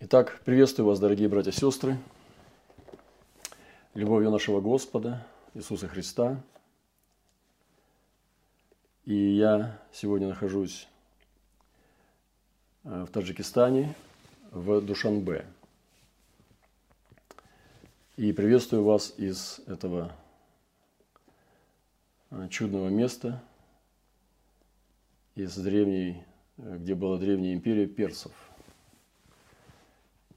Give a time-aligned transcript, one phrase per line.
[0.00, 1.98] Итак, приветствую вас, дорогие братья и сестры,
[3.94, 6.40] любовью нашего Господа Иисуса Христа.
[9.04, 10.86] И я сегодня нахожусь
[12.84, 13.92] э, в Таджикистане,
[14.52, 15.44] в Душанбе.
[18.16, 20.12] И приветствую вас из этого
[22.30, 23.42] э, чудного места,
[25.34, 26.22] из древней,
[26.56, 28.30] э, где была древняя империя персов–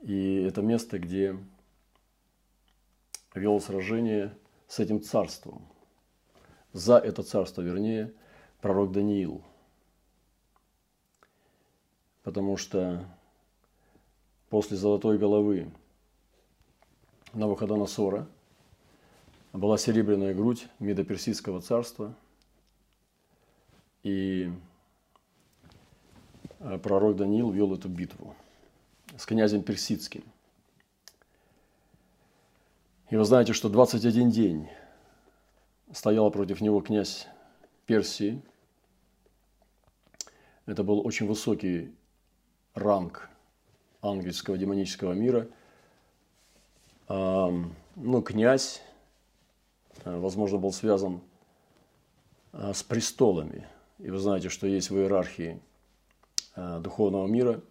[0.01, 1.37] и это место, где
[3.35, 4.35] вел сражение
[4.67, 5.67] с этим царством.
[6.73, 8.13] За это царство, вернее,
[8.61, 9.43] пророк Даниил.
[12.23, 13.05] Потому что
[14.49, 15.71] после золотой головы
[17.33, 18.27] Навуходоносора
[19.53, 22.15] была серебряная грудь Медоперсидского царства.
[24.03, 24.51] И
[26.81, 28.35] пророк Даниил вел эту битву
[29.17, 30.23] с князем Персидским.
[33.09, 34.69] И вы знаете, что 21 день
[35.91, 37.27] стоял против него князь
[37.85, 38.41] Персии.
[40.65, 41.93] Это был очень высокий
[42.73, 43.29] ранг
[44.01, 45.47] ангельского демонического мира.
[47.09, 48.81] Ну, князь,
[50.05, 51.19] возможно, был связан
[52.53, 53.67] а, с престолами.
[53.99, 55.59] И вы знаете, что есть в иерархии
[56.55, 57.70] а, духовного мира Э,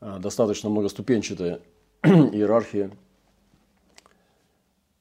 [0.00, 1.60] достаточно многоступенчатая
[2.02, 2.96] иерархия,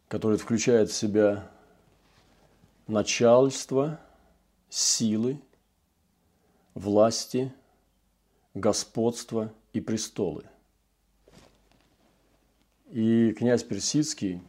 [0.07, 1.49] которая включает в себя
[2.87, 3.99] начальство,
[4.69, 5.39] силы,
[6.73, 7.53] власти,
[8.53, 10.45] господство и престолы.
[12.89, 14.41] И князь Персидский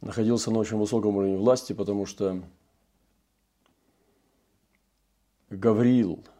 [0.00, 2.42] находился на очень высоком уровне власти, потому что
[5.50, 6.24] Гавриил–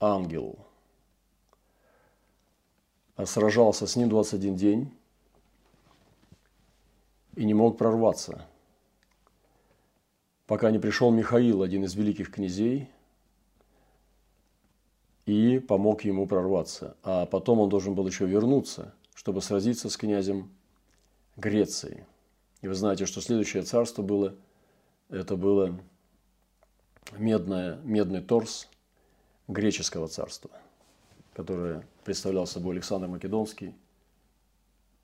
[0.00, 0.58] ангел.
[3.24, 4.92] Сражался с ним 21 день
[7.34, 8.46] и не мог прорваться,
[10.46, 12.90] пока не пришел Михаил, один из великих князей,
[15.24, 16.96] и помог ему прорваться.
[17.02, 20.50] А потом он должен был еще вернуться, чтобы сразиться с князем
[21.36, 22.06] Греции.
[22.60, 24.34] И вы знаете, что следующее царство было,
[25.08, 25.78] это было
[27.18, 28.68] медное, медный торс–
[29.48, 30.50] греческого царства,
[31.34, 33.74] которое представлял собой Александр Македонский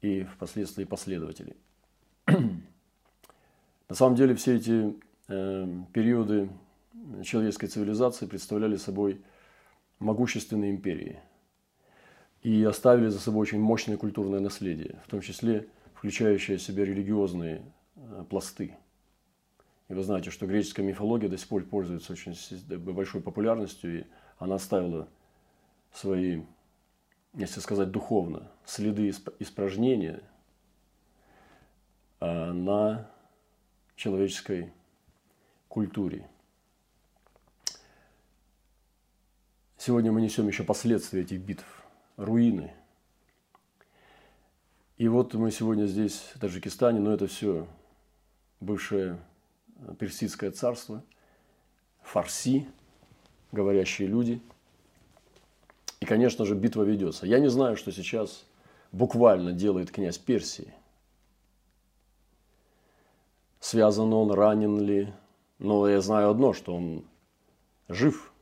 [0.00, 1.56] и впоследствии последователи.
[2.26, 4.94] На самом деле все эти
[5.28, 6.48] э, периоды
[7.24, 9.20] человеческой цивилизации представляли собой
[9.98, 11.20] могущественные империи
[12.42, 17.62] и оставили за собой очень мощное культурное наследие, в том числе включающее в себя религиозные
[17.94, 18.76] э, пласты.
[19.88, 22.34] И вы знаете, что греческая мифология до сих пор пользуется очень
[22.78, 24.04] большой популярностью, и
[24.42, 25.08] она оставила
[25.92, 26.42] свои,
[27.34, 29.08] если сказать духовно, следы
[29.38, 30.20] испражнения
[32.18, 33.08] а, на
[33.94, 34.72] человеческой
[35.68, 36.28] культуре.
[39.78, 41.64] Сегодня мы несем еще последствия этих битв,
[42.16, 42.74] руины.
[44.96, 47.68] И вот мы сегодня здесь, в Таджикистане, но это все
[48.58, 49.20] бывшее
[50.00, 51.04] персидское царство,
[52.02, 52.68] Фарси–
[53.52, 54.40] говорящие люди.
[56.00, 57.26] И, конечно же, битва ведется.
[57.26, 58.44] Я не знаю, что сейчас
[58.90, 60.74] буквально делает князь Персии.
[63.60, 65.12] Связан он, ранен ли.
[65.58, 67.04] Но я знаю одно, что он
[67.88, 68.32] жив.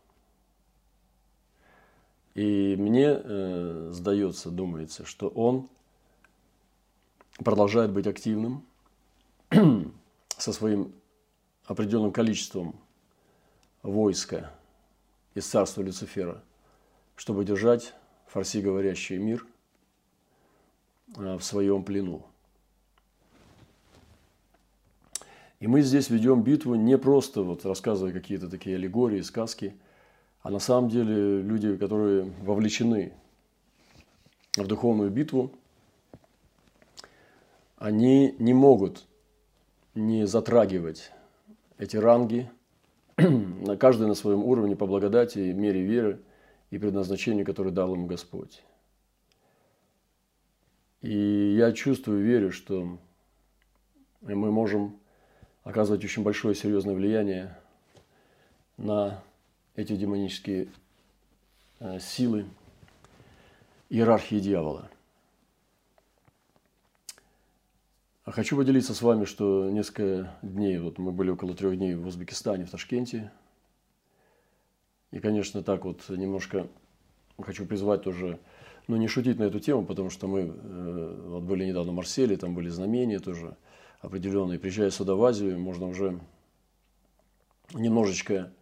[2.34, 5.68] И мне э, сдается, думается, что он
[7.44, 8.64] продолжает быть активным
[10.38, 10.94] со своим
[11.66, 12.74] определенным количеством
[13.82, 14.50] войска
[15.40, 16.42] из царства Люцифера,
[17.16, 17.94] чтобы держать
[18.26, 19.46] фарси говорящий мир
[21.16, 22.26] а, в своем плену.
[25.58, 29.74] И мы здесь ведем битву не просто вот рассказывая какие-то такие аллегории, сказки,
[30.42, 33.12] а на самом деле люди, которые вовлечены
[34.56, 35.52] в духовную битву,
[37.76, 39.06] они не могут
[39.94, 41.12] не затрагивать
[41.78, 42.50] эти ранги–
[43.78, 46.20] каждый на своем уровне по благодати, мере веры
[46.70, 48.62] и предназначению, которое дал им Господь.
[51.02, 52.98] И я чувствую, верю, что
[54.20, 54.98] мы можем
[55.64, 57.56] оказывать очень большое серьезное влияние
[58.76, 59.22] на
[59.76, 60.68] эти демонические
[61.80, 62.46] э, силы
[63.88, 64.90] иерархии дьявола–
[68.00, 72.06] А хочу поделиться с вами, что несколько дней, вот мы были около трех дней в
[72.06, 73.32] Узбекистане, в Ташкенте.
[75.10, 76.68] И, конечно, так вот немножко
[77.42, 78.38] хочу призвать тоже,
[78.86, 82.36] ну, не шутить на эту тему, потому что мы э, вот были недавно в Марселе,
[82.36, 83.56] там были знамения тоже
[84.00, 84.58] определенные.
[84.58, 86.20] Приезжая сюда в Азию, можно уже
[87.74, 88.52] немножечко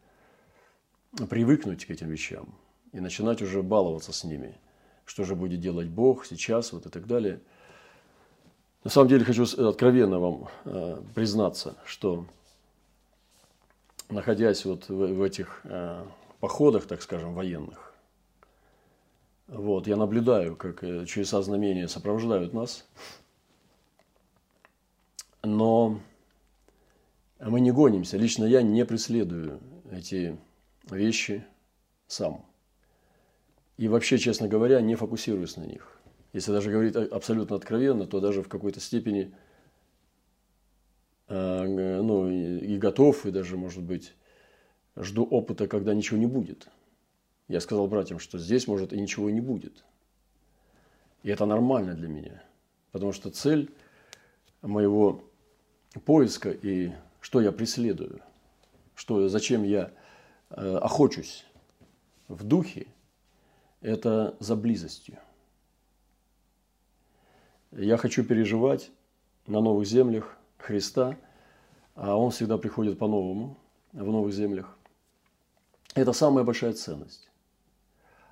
[1.29, 2.55] привыкнуть к этим вещам
[2.93, 4.57] и начинать уже баловаться с ними.
[5.05, 7.41] Что же будет делать Бог сейчас, вот и так далее.
[8.85, 12.27] На самом деле хочу откровенно вам э, признаться, что
[14.09, 16.05] находясь вот в, в этих э,
[16.41, 17.93] походах, так скажем, военных,
[19.49, 22.87] вот, я наблюдаю, как э, чудеса знамения сопровождают нас,
[25.43, 26.01] но
[27.41, 28.17] мы не гонимся.
[28.17, 29.61] Лично я не преследую
[29.91, 30.39] эти
[30.91, 31.45] вещи
[32.07, 32.45] сам.
[33.77, 35.98] И вообще, честно говоря, не фокусируюсь на них.
[36.39, 39.35] Если даже говорить абсолютно откровенно, то даже в какой-то степени
[41.27, 44.15] э, ну, и готов, и даже, может быть,
[44.95, 46.69] жду опыта, когда ничего не будет.
[47.49, 49.83] Я сказал братьям, что здесь, может, и ничего не будет.
[51.25, 52.41] И это нормально для меня.
[52.93, 53.69] Потому что цель
[54.63, 55.25] моего
[56.05, 58.21] поиска и что я преследую,
[58.95, 59.91] что, зачем я
[60.51, 61.45] э, охочусь
[62.29, 62.87] в духе,
[63.81, 65.19] это за близостью.
[67.73, 68.91] Я хочу переживать
[69.47, 71.17] на новых землях Христа,
[71.95, 73.59] а Он всегда приходит по-новому
[73.93, 74.77] в новых землях.
[75.95, 77.29] Это самая большая ценность.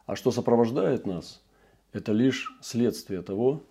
[0.06, 1.43] А что сопровождает нас,
[1.93, 3.62] это лишь следствие того,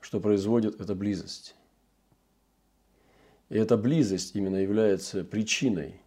[0.00, 1.54] что производит эта близость.
[3.48, 6.00] И эта близость именно является причиной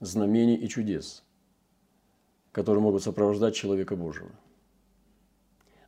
[0.00, 1.22] знамений и чудес,
[2.52, 4.30] которые могут сопровождать человека Божьего.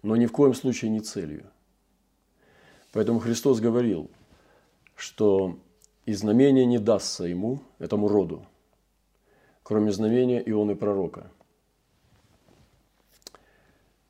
[0.02, 1.50] Но ни в коем случае не целью.
[2.92, 4.10] Поэтому Христос говорил,
[4.94, 5.58] что
[6.06, 8.46] и знамение не дастся ему, этому роду,
[9.62, 11.30] кроме знамения Ионы пророка.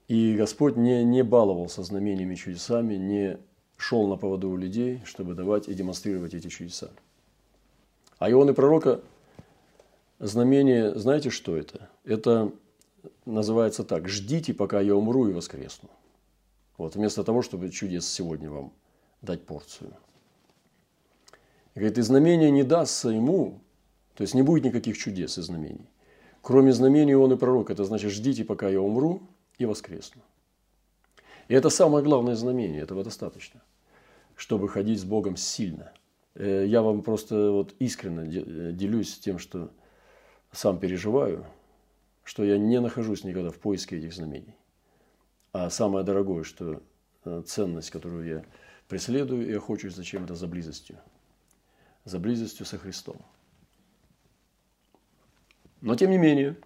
[0.07, 3.39] И Господь не, не баловался знамениями и чудесами, не
[3.77, 6.91] шел на поводу у людей, чтобы давать и демонстрировать эти чудеса.
[8.19, 9.01] А Ионы пророка
[10.19, 11.89] знамение, знаете, что это?
[12.05, 12.53] Это
[13.27, 15.89] называется так, ждите, пока я умру и воскресну.
[16.79, 18.73] Вот, вместо того, чтобы чудес сегодня вам
[19.21, 19.93] дать порцию.
[21.75, 23.61] И говорит, и знамение не дастся ему,
[24.15, 25.91] то есть не будет никаких чудес и знамений.
[26.41, 29.21] Кроме знамений он и пророк, это значит, ждите, пока я умру
[29.59, 30.23] и воскресну.
[31.49, 33.61] И это самое главное знамение, этого достаточно,
[34.37, 35.93] чтобы ходить с Богом сильно.
[36.35, 39.71] Э, я вам просто вот искренне э, делюсь тем, что
[40.53, 41.45] сам переживаю,
[42.23, 44.55] что я не нахожусь никогда в поиске этих знамений.
[45.53, 46.83] А самое дорогое, что
[47.25, 48.45] э, ценность, которую я
[48.89, 50.99] преследую и охочусь зачем это за близостью.
[52.05, 53.17] За близостью со Христом.
[55.81, 56.57] Но тем не менее,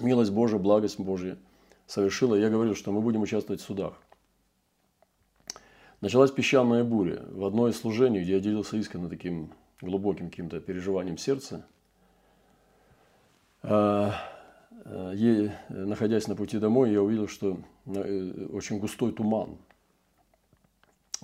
[0.00, 1.36] милость Божия, благость Божья
[1.86, 2.34] совершила.
[2.34, 3.94] Я говорил, что мы будем участвовать в судах.
[6.00, 7.24] Началась песчаная буря.
[7.28, 11.66] В одной из служений, где я делился искренне таким глубоким каким-то переживанием сердца,
[14.88, 19.58] а, а, находясь на пути домой, я увидел, что э, очень густой туман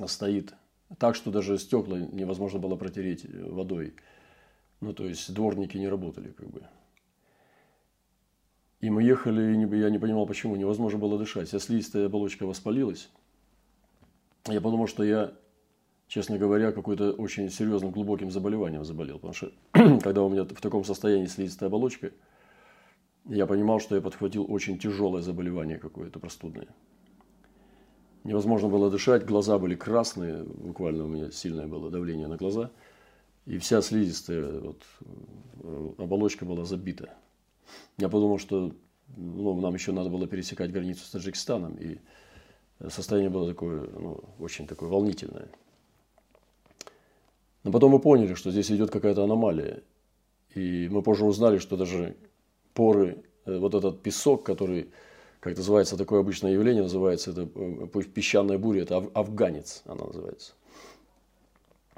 [0.07, 0.55] стоит
[0.99, 3.95] так, что даже стекла невозможно было протереть водой.
[4.81, 6.63] Ну, то есть дворники не работали как бы.
[8.81, 10.57] И мы ехали, и я не понимал, почему.
[10.57, 11.49] Невозможно было дышать.
[11.49, 13.11] Слизистая оболочка воспалилась.
[14.49, 15.35] Я подумал, что я,
[16.09, 19.21] честно говоря, какой-то очень серьезным глубоким заболеванием заболел.
[19.21, 19.53] Потому что
[20.03, 22.11] когда у меня в таком состоянии слизистая оболочка,
[23.27, 26.69] я понимал, что я подхватил очень тяжелое заболевание какое-то простудное.
[28.25, 32.71] Невозможно было дышать, глаза были красные, буквально у меня сильное было давление на глаза.
[33.47, 37.15] И вся слизистая вот, э, оболочка была забита.
[37.99, 38.73] Я подумал, что
[39.17, 41.99] ну, нам еще надо было пересекать границу с Таджикистаном, и
[42.89, 45.49] состояние было такое, ну, очень такое волнительное.
[47.65, 49.83] Но потом мы поняли, что здесь идет какая-то аномалия.
[50.55, 52.17] И мы позже узнали, что даже
[52.75, 54.91] поры, э, вот этот песок, который,
[55.41, 60.53] как называется, такое обычное явление, называется это э, песчаная буря, это афганец она называется.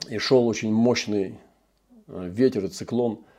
[0.08, 1.38] И шел очень мощный
[2.06, 3.24] э, ветер и циклон–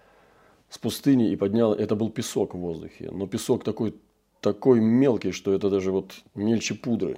[0.70, 3.96] с пустыни и поднял, это был песок в воздухе, но песок такой,
[4.42, 7.18] такой мелкий, что это даже вот мельче пудры.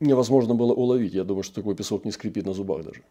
[0.00, 3.02] Невозможно было уловить, я думаю, что такой песок не скрипит на зубах даже.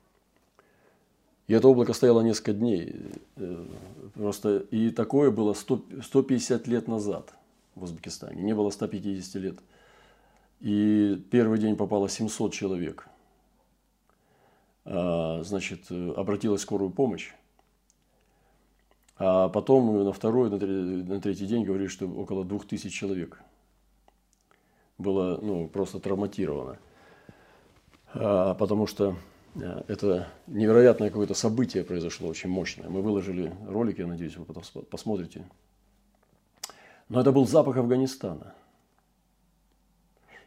[1.49, 2.95] И это облако стояло несколько дней.
[3.35, 3.65] Э,
[4.13, 7.33] просто и такое было 100, 150 лет назад
[7.73, 8.43] в Узбекистане.
[8.43, 9.57] Не было 150 лет.
[10.59, 13.07] И первый день попало 700 человек.
[14.85, 17.31] А, значит, обратилась скорую помощь.
[19.17, 23.41] А потом на второй, на третий день говорили, что около двух тысяч человек
[24.99, 26.77] было ну, просто травматировано.
[28.13, 29.15] А, потому что э,
[29.55, 32.89] это невероятное какое-то событие произошло, очень мощное.
[32.89, 35.45] Мы выложили ролик, я надеюсь, вы потом посмотрите.
[37.09, 38.53] Но это был запах Афганистана.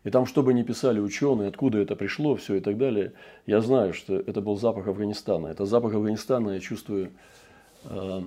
[0.05, 3.13] И там, что бы ни писали ученые, откуда это пришло, все и так далее,
[3.47, 5.47] я знаю, что это был запах Афганистана.
[5.47, 7.13] Это запах Афганистана я чувствую
[7.85, 8.21] э,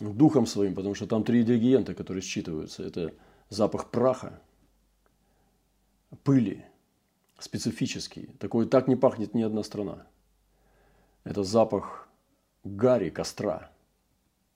[0.00, 2.84] духом своим, потому что там три ингредиента, которые считываются.
[2.84, 3.12] Это
[3.50, 4.40] запах праха,
[6.24, 6.64] пыли,
[7.38, 8.28] специфический.
[8.38, 10.06] Такой так не пахнет ни одна страна.
[11.24, 12.08] Это запах
[12.64, 13.70] гари, костра,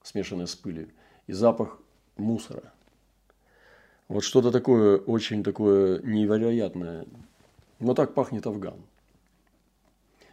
[0.03, 0.89] смешанный с пылью,
[1.27, 1.79] и запах
[2.17, 2.73] мусора.
[4.07, 7.05] Вот что-то такое, очень такое невероятное.
[7.79, 8.81] Но так пахнет Афган.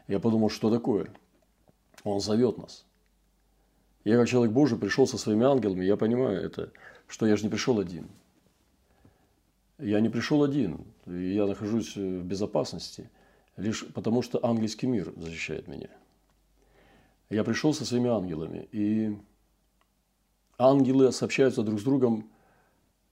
[0.09, 1.13] Я подумал, что такое?
[2.03, 2.85] Он зовет нас.
[4.05, 6.73] Я как человек Божий пришел со своими ангелами, я понимаю это,
[7.07, 8.09] что я же не пришел один.
[9.79, 13.11] Я не пришел один, я нахожусь в безопасности,
[13.57, 15.89] лишь потому что ангельский мир защищает меня.
[17.31, 19.17] Я пришел со своими ангелами, и
[20.59, 22.29] ангелы сообщаются друг с другом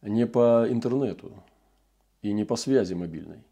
[0.02, 1.32] не по интернету
[2.22, 3.44] и не по связи мобильной.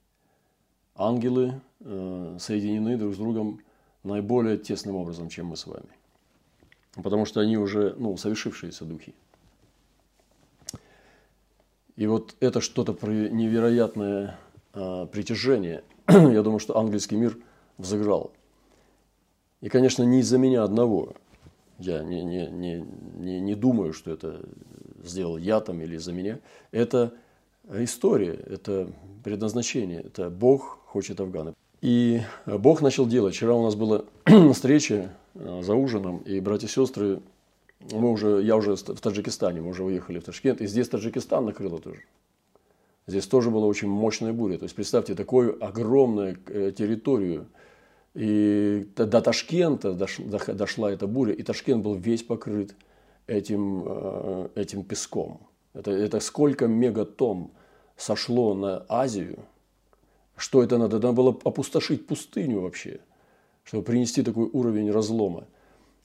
[0.96, 3.60] Ангелы э, соединены друг с другом
[4.02, 5.88] наиболее тесным образом, чем мы с вами.
[6.94, 9.14] Потому что они уже ну, совершившиеся духи.
[11.96, 14.38] И вот это что-то невероятное
[14.74, 15.84] э, притяжение.
[16.08, 17.38] Я думаю, что ангельский мир
[17.78, 18.32] взыграл.
[19.60, 21.14] И, конечно, не из-за меня одного.
[21.78, 22.86] Я не, не, не,
[23.16, 24.40] не, не думаю, что это
[25.02, 26.38] сделал я там или из-за меня.
[26.70, 27.14] Это
[27.72, 28.92] история, это
[29.24, 31.54] предназначение, это Бог хочет Афгана.
[31.80, 33.34] И Бог начал делать.
[33.34, 34.04] Вчера у нас была
[34.52, 37.20] встреча э, за ужином, и братья и сестры
[37.92, 41.78] мы уже, я уже в Таджикистане, мы уже уехали в Ташкент, и здесь Таджикистан накрыло
[41.78, 42.02] тоже.
[43.06, 44.56] Здесь тоже была очень мощная буря.
[44.56, 47.46] То есть представьте такую огромную э, территорию.
[48.14, 52.74] И до Ташкента дошла эта буря, и Ташкент был весь покрыт
[53.26, 55.40] этим, э, этим песком.
[55.74, 57.50] Это, это сколько мегатонн
[57.96, 59.40] сошло на Азию.
[60.36, 60.96] Что это надо?
[60.96, 63.00] Надо было опустошить пустыню вообще,
[63.64, 65.44] чтобы принести такой уровень разлома.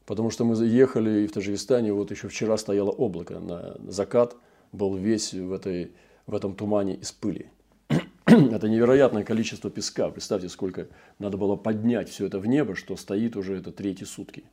[0.10, 4.36] Потому что мы ехали и в Таджикистане, вот еще вчера стояло облако, на закат
[4.72, 5.92] был весь в, этой,
[6.25, 7.51] в этом тумане из пыли.
[8.25, 10.10] это невероятное количество песка.
[10.10, 10.88] Представьте, сколько
[11.20, 14.46] надо было поднять все это в небо, что стоит уже это третьи сутки.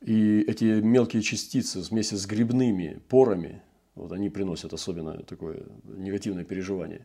[0.00, 3.60] И эти мелкие частицы вместе с грибными порами,
[3.96, 7.04] вот они приносят особенно такое негативное переживание.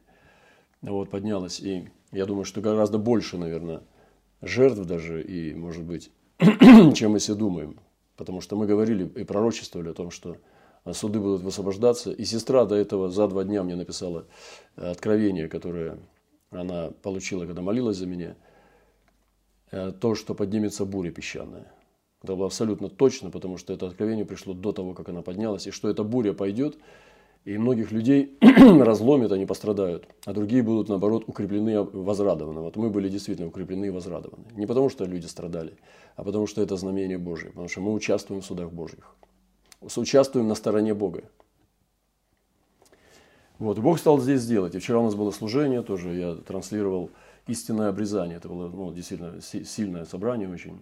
[0.82, 1.60] Вот поднялось.
[1.60, 3.82] И я думаю, что гораздо больше, наверное,
[4.42, 6.12] жертв даже, и, может быть,
[6.96, 7.80] чем мы себе думаем.
[8.16, 10.38] Потому что мы говорили и пророчествовали о том, что
[10.92, 12.12] суды будут высвобождаться.
[12.12, 14.26] И сестра до этого за два дня мне написала
[14.76, 16.00] э, откровение, которое
[16.52, 18.36] она получила, когда молилась за меня.
[19.72, 21.72] Э, то, что поднимется буря песчаная.
[22.22, 25.68] Это было абсолютно точно, потому что это откровение пришло до того, как она поднялась.
[25.68, 26.78] И что эта буря пойдет,
[27.46, 32.62] и многих людей разломит, они пострадают, а другие будут, наоборот, укреплены, возрадованы.
[32.62, 34.46] Вот мы были действительно укреплены и возрадованы.
[34.56, 35.78] Не потому, что люди страдали,
[36.16, 39.16] а потому, что это знамение Божие, потому что мы участвуем в судах Божьих.
[39.82, 41.24] Участвуем на стороне Бога.
[43.58, 44.76] Вот, Бог стал здесь делать.
[44.76, 47.12] И вчера у нас было служение, тоже я транслировал
[47.48, 48.38] истинное обрезание.
[48.38, 50.82] Это было ну, действительно сильное собрание очень.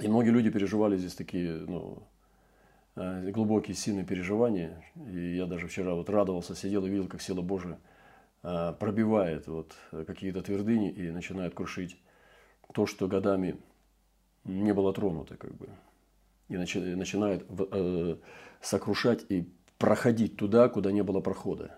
[0.00, 2.02] И многие люди переживали здесь такие ну,
[3.32, 4.82] глубокие, сильные переживания.
[5.12, 7.78] И я даже вчера вот радовался, сидел и видел, как сила Божия
[8.42, 9.74] э, пробивает вот
[10.06, 11.98] какие-то твердыни и начинает крушить
[12.72, 13.56] то, что годами
[14.44, 15.68] не было тронуто, как бы.
[16.48, 18.16] И начинает э,
[18.60, 21.76] сокрушать и проходить туда, куда не было прохода.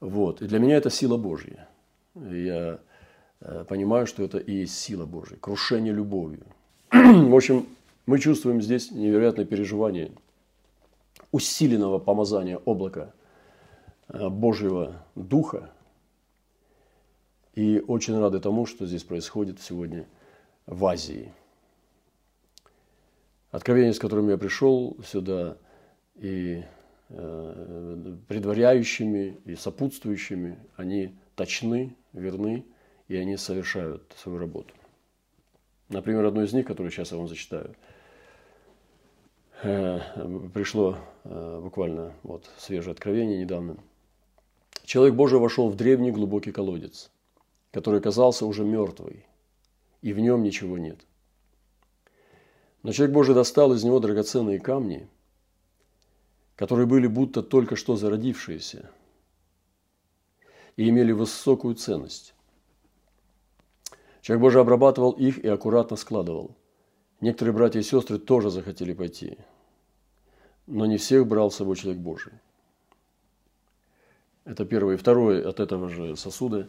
[0.00, 0.42] Вот.
[0.42, 1.68] И для меня это сила Божья.
[2.14, 2.80] Я
[3.40, 6.46] Э, понимаю, что это и есть сила Божья, крушение любовью.
[6.90, 7.66] В общем,
[8.06, 10.12] мы чувствуем здесь невероятное переживание
[11.32, 13.12] усиленного помазания облака
[14.08, 15.70] э, Божьего Духа.
[17.54, 20.06] И очень рады тому, что здесь происходит сегодня
[20.66, 21.32] в Азии.
[23.50, 25.56] Откровения, с которыми я пришел сюда,
[26.14, 26.64] и
[27.08, 32.64] э, предваряющими, и сопутствующими, они точны, верны–
[33.08, 34.74] и они совершают свою работу.
[35.88, 37.74] Например, одно из них, которое сейчас я вам зачитаю,
[39.62, 43.76] пришло э, буквально вот свежее откровение недавно.
[44.84, 47.10] Человек Божий вошел в древний глубокий колодец,
[47.72, 49.26] который казался уже мертвый,
[50.02, 51.00] и в нем ничего нет.
[52.82, 55.08] Но человек Божий достал из него драгоценные камни,
[56.54, 58.90] которые были будто только что зародившиеся
[60.76, 62.34] и имели высокую ценность.
[64.20, 66.56] Человек Божий обрабатывал их и аккуратно складывал.
[67.20, 69.38] Некоторые братья и сестры тоже захотели пойти,
[70.66, 72.32] но не всех брал с собой человек Божий.
[74.44, 74.94] Это первое.
[74.94, 76.68] И второе, от этого же сосуда,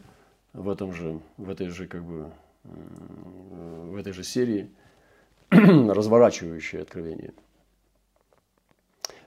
[0.54, 2.32] в, этом же, в этой же как бы
[2.68, 4.70] в этой же серии
[5.50, 7.34] разворачивающее откровение.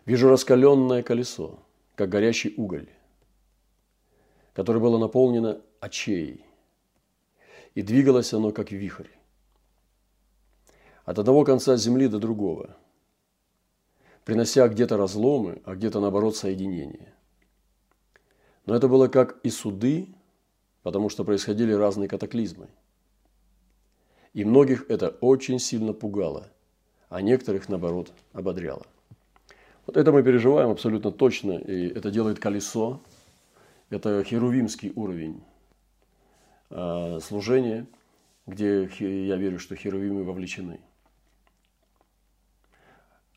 [0.05, 1.59] Вижу раскаленное колесо,
[1.95, 2.89] как горящий уголь,
[4.53, 6.45] которое было наполнено очей,
[7.75, 9.09] и двигалось оно, как вихрь,
[11.11, 12.77] от одного конца земли до другого,
[14.25, 17.13] принося где-то разломы, а где-то, наоборот, соединение.
[18.65, 20.07] Но это было как и суды,
[20.85, 22.69] потому что происходили разные катаклизмы.
[24.35, 26.47] И многих это очень сильно пугало,
[27.09, 28.87] а некоторых, наоборот, ободряло.
[29.87, 33.01] Вот это мы переживаем абсолютно точно, и это делает колесо.
[33.89, 35.43] Это херувимский уровень
[36.71, 37.89] э, служения,
[38.47, 40.79] где я верю, что херувимы вовлечены.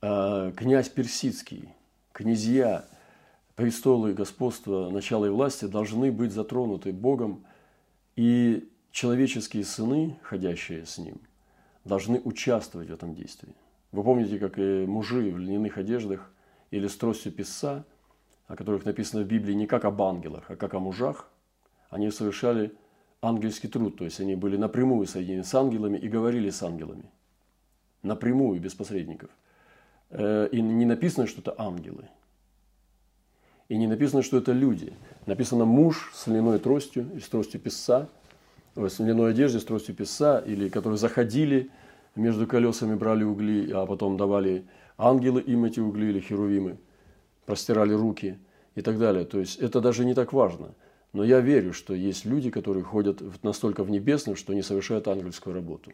[0.05, 1.69] Э, князь Персидский,
[2.11, 2.85] князья,
[3.55, 7.45] престолы, господства, начала и власти должны быть затронуты Богом,
[8.17, 11.21] и человеческие сыны, ходящие с ним,
[11.85, 13.55] должны участвовать в этом действии.
[13.93, 16.29] Вы помните, как и мужи в льняных одеждах
[16.69, 17.85] или с тростью писца,
[18.47, 21.29] о которых написано в Библии не как об ангелах, а как о мужах,
[21.89, 22.73] они совершали
[23.21, 27.09] ангельский труд, то есть они были напрямую соединены с ангелами и говорили с ангелами.
[28.01, 29.29] Напрямую, без посредников.
[30.13, 32.09] Э, и не написано, что это ангелы.
[33.69, 34.93] И не написано, что это люди.
[35.25, 38.09] Написано муж с льняной тростью и с тростью писца–
[38.75, 41.69] в льняной одежде с тростью писа, или которые заходили
[42.15, 44.65] между колесами, брали угли, а потом давали
[44.97, 46.77] ангелы им эти угли или херувимы,
[47.45, 48.39] простирали руки
[48.75, 49.25] и так далее.
[49.25, 50.73] То есть это даже не так важно.
[51.11, 55.53] Но я верю, что есть люди, которые ходят настолько в небесном, что не совершают ангельскую
[55.53, 55.91] работу.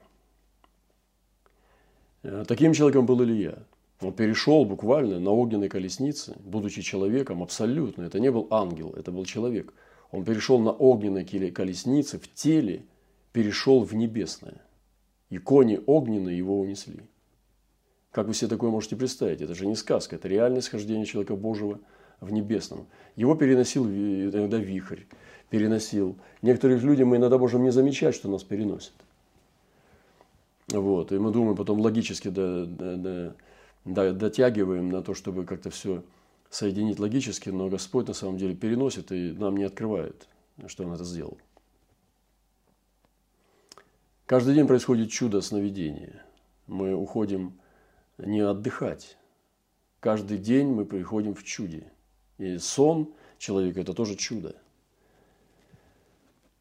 [2.23, 3.57] Э, таким человеком был Илья.
[4.01, 8.03] Он перешел буквально на огненной колеснице, будучи человеком абсолютно.
[8.03, 9.73] Это не был ангел, это был человек–
[10.11, 12.85] он перешел на огненной колеснице в теле,
[13.31, 14.61] перешел в небесное.
[15.29, 17.01] И кони огненные его унесли.
[18.11, 19.41] Как вы себе такое можете представить?
[19.41, 21.79] Это же не сказка, это реальное схождение человека Божьего
[22.19, 22.87] в небесном.
[23.15, 25.03] Его переносил иногда вихрь,
[25.51, 26.17] переносил.
[26.41, 28.93] Некоторых людей мы иногда можем не замечать, что нас переносит.
[30.69, 31.11] Вот.
[31.11, 33.35] И мы думаем, потом логически до, до, до,
[33.85, 36.03] до, дотягиваем на то, чтобы как-то все
[36.49, 40.27] соединить логически, но Господь на самом деле переносит и нам не открывает,
[40.67, 41.37] что Он это сделал.
[44.25, 46.23] Каждый день происходит чудо сновидения.
[46.67, 47.59] Мы уходим
[48.17, 49.17] не отдыхать.
[49.99, 51.91] Каждый день мы приходим в чуде.
[52.37, 54.55] И сон человека– это тоже чудо.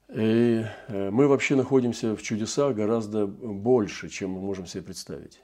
[0.08, 5.40] И э, мы вообще находимся в чудесах гораздо больше, чем мы можем себе представить.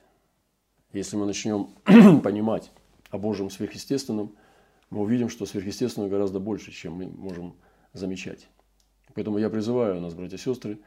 [0.95, 1.71] Если мы начнем
[2.23, 2.71] понимать
[3.11, 4.37] о Божьем сверхъестественном,
[4.91, 7.57] мы увидим, что сверхъестественного гораздо больше, чем мы можем
[7.93, 8.47] замечать.
[9.13, 10.79] Поэтому я призываю нас, братья и сестры,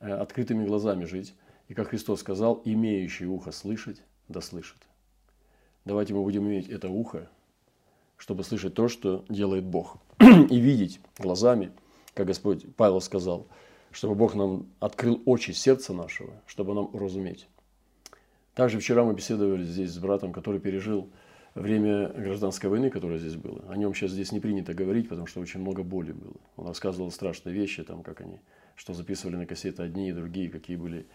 [0.00, 1.34] э, открытыми глазами жить.
[1.68, 4.78] И как Христос сказал, имеющий ухо слышать, да слышит.
[5.84, 7.28] Давайте мы будем иметь это ухо,
[8.16, 9.98] чтобы слышать то, что делает Бог.
[10.18, 11.70] И видеть глазами,
[12.14, 13.46] как Господь Павел сказал,
[13.92, 17.46] чтобы Бог нам открыл очи сердца нашего, чтобы нам уразуметь.
[18.54, 21.10] Также вчера мы беседовали здесь с братом, который пережил
[21.54, 25.40] время гражданской войны, которое здесь было, о нем сейчас здесь не принято говорить, потому что
[25.40, 26.34] очень много боли было.
[26.56, 28.40] Он рассказывал страшные вещи, там, как они,
[28.76, 31.06] что записывали на кассеты одни и другие, какие были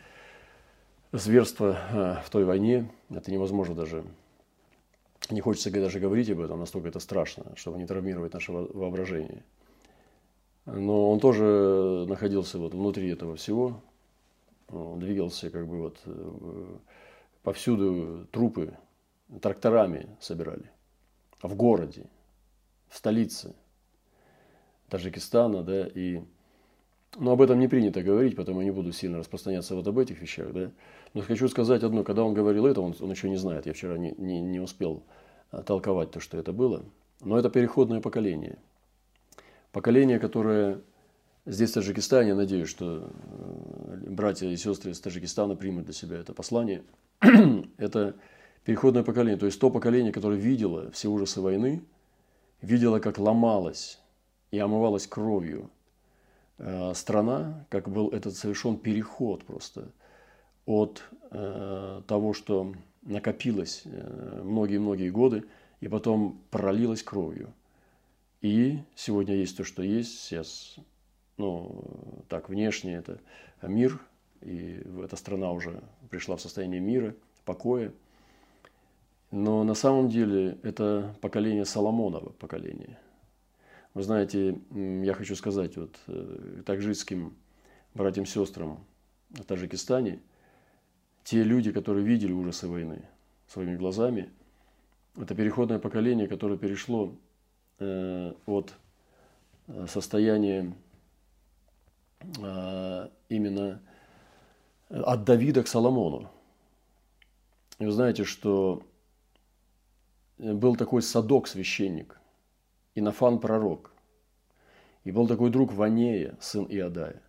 [1.12, 2.90] зверства а, в той войне.
[3.10, 4.04] Это невозможно даже,
[5.30, 9.44] не хочется даже говорить об этом, настолько это страшно, чтобы не травмировать наше воображение.
[10.66, 13.82] Но он тоже находился вот внутри этого всего,
[14.72, 16.66] он двигался как бы вот э,
[17.44, 18.74] повсюду трупы
[19.42, 20.72] тракторами собирали.
[21.42, 22.06] В городе,
[22.90, 23.54] в столице
[24.90, 26.24] Таджикистана, да, и
[27.18, 30.22] но об этом не принято говорить, поэтому я не буду сильно распространяться вот об этих
[30.22, 30.72] вещах, да.
[31.14, 33.98] Но хочу сказать одно, когда он говорил это, он, он еще не знает, я вчера
[33.98, 35.04] не, не, не успел
[35.50, 36.86] а, толковать то, что это было.
[37.22, 38.60] Но это переходное поколение.
[39.72, 40.82] Поколение, которое
[41.46, 46.18] здесь, в Таджикистане, я надеюсь, что э, братья и сестры из Таджикистана примут для себя
[46.18, 46.84] это послание.
[47.78, 48.16] это
[48.64, 51.82] переходное поколение, то есть то поколение, которое видело все ужасы войны,
[52.62, 54.00] видело, как ломалась
[54.52, 55.70] и омывалась кровью
[56.58, 59.92] э, страна, как был этот совершен переход просто
[60.66, 65.46] от э, того, что накопилось э, многие-многие годы
[65.82, 67.54] и потом пролилось кровью.
[68.42, 70.20] И сегодня есть то, что есть.
[70.20, 70.76] Сейчас,
[71.38, 73.20] ну, так, внешне это
[73.62, 74.00] мир,
[74.42, 77.94] и эта страна уже пришла в состояние мира, покоя.
[79.32, 82.98] Но на самом деле это поколение Соломонова поколение.
[83.94, 87.36] Вы знаете, я хочу сказать вот э, таджикским
[87.96, 88.84] братьям-сестрам
[89.32, 90.22] в Таджикистане,
[91.24, 93.02] те люди, которые видели ужасы войны
[93.48, 94.30] своими глазами,
[95.18, 97.16] это переходное поколение, которое перешло
[97.80, 98.74] э, от
[99.68, 100.74] э, состояния
[103.30, 103.82] именно
[104.90, 106.30] от Давида к Соломону.
[107.80, 108.84] И вы знаете, что
[110.38, 112.20] был такой Садок священник,
[112.96, 113.94] и Нафан пророк,
[115.04, 117.22] и был такой друг Ванея, сын Иодая.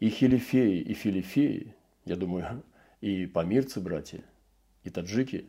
[0.00, 2.62] И Хилифеи, и Филифеи, я думаю,
[3.00, 4.24] и памирцы, братья,
[4.82, 5.48] и таджики,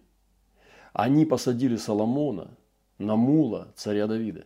[0.94, 2.56] они посадили Соломона
[3.00, 4.46] на мула царя Давида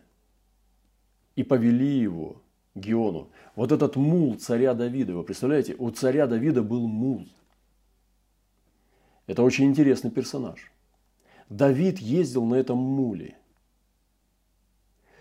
[1.36, 2.42] и повели его
[2.78, 3.30] Геону.
[3.54, 7.26] Вот этот мул царя Давида, вы представляете, у царя Давида был мул.
[9.26, 10.72] Это очень интересный персонаж.
[11.48, 13.36] Давид ездил на этом муле.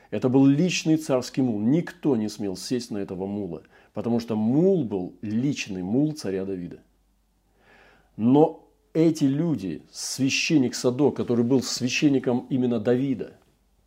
[0.10, 1.60] Это был личный царский мул.
[1.60, 6.80] Никто не смел сесть на этого мула, потому что мул был личный мул царя Давида.
[8.16, 13.34] Но эти люди, священник Садок, который был священником именно Давида,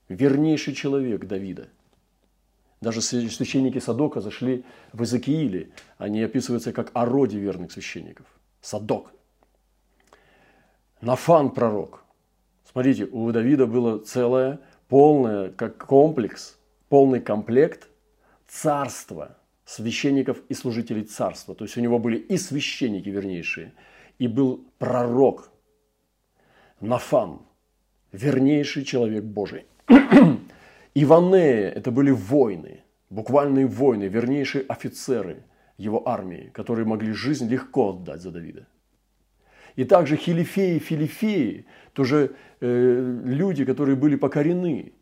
[0.08, 1.68] вернейший человек Давида–
[2.80, 5.70] даже священники Садока зашли в Иезекииле.
[5.98, 8.26] Они описываются как о роде верных священников.
[8.62, 9.12] Садок.
[11.02, 12.04] Нафан пророк.
[12.70, 17.88] Смотрите, у Давида было целое, полное, как комплекс, полный комплект
[18.46, 21.54] царства, священников и служителей царства.
[21.54, 23.74] То есть у него были и священники вернейшие,
[24.18, 25.50] и был пророк
[26.80, 27.40] Нафан,
[28.12, 29.66] вернейший человек Божий.
[31.02, 35.44] Иванея– это были воины, буквальные воины, вернейшие офицеры
[35.78, 38.66] его армии, которые могли жизнь легко отдать за Давида.
[39.76, 44.92] И также Хилифеи, Филифеи, тоже э, люди, которые были покорены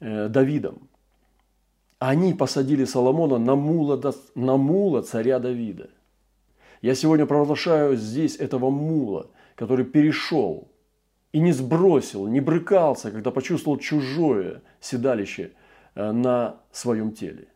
[0.00, 0.88] э, Давидом.
[1.98, 5.88] Они посадили Соломона на мула, на мула царя Давида.
[6.82, 10.68] Я сегодня провозглашаю здесь этого мула, который перешел
[11.32, 15.52] и не сбросил, не брыкался, когда почувствовал чужое седалище
[15.94, 17.48] э, на своем теле.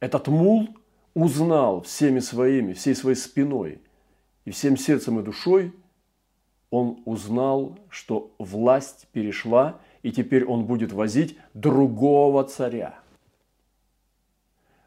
[0.00, 0.68] Этот мул
[1.14, 3.80] узнал всеми своими, всей своей спиной
[4.44, 5.74] и всем сердцем и душой,
[6.70, 12.98] он узнал, что власть перешла, и теперь он будет возить другого царя.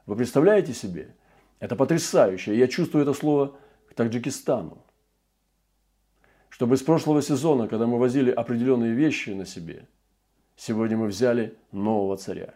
[0.05, 1.15] Вы представляете себе?
[1.59, 2.57] Это потрясающе.
[2.57, 3.55] Я чувствую это слово
[3.89, 4.83] к Таджикистану
[6.61, 9.87] чтобы из прошлого сезона, когда мы возили определенные вещи на себе,
[10.55, 12.53] сегодня мы взяли нового царя.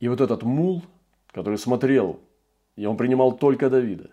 [0.00, 0.82] И вот этот мул,
[1.28, 2.20] который смотрел,
[2.76, 4.10] и он принимал только Давида.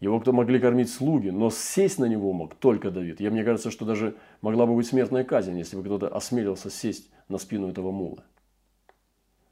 [0.00, 3.20] Его кто могли кормить слуги, но сесть на него мог только Давид.
[3.20, 7.08] Я, мне кажется, что даже могла бы быть смертная казнь, если бы кто-то осмелился сесть
[7.28, 8.24] на спину этого мула.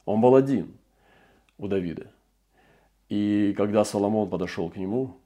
[0.07, 0.75] Он был один
[1.57, 2.11] у Давида.
[3.09, 5.22] И когда Соломон подошел к нему,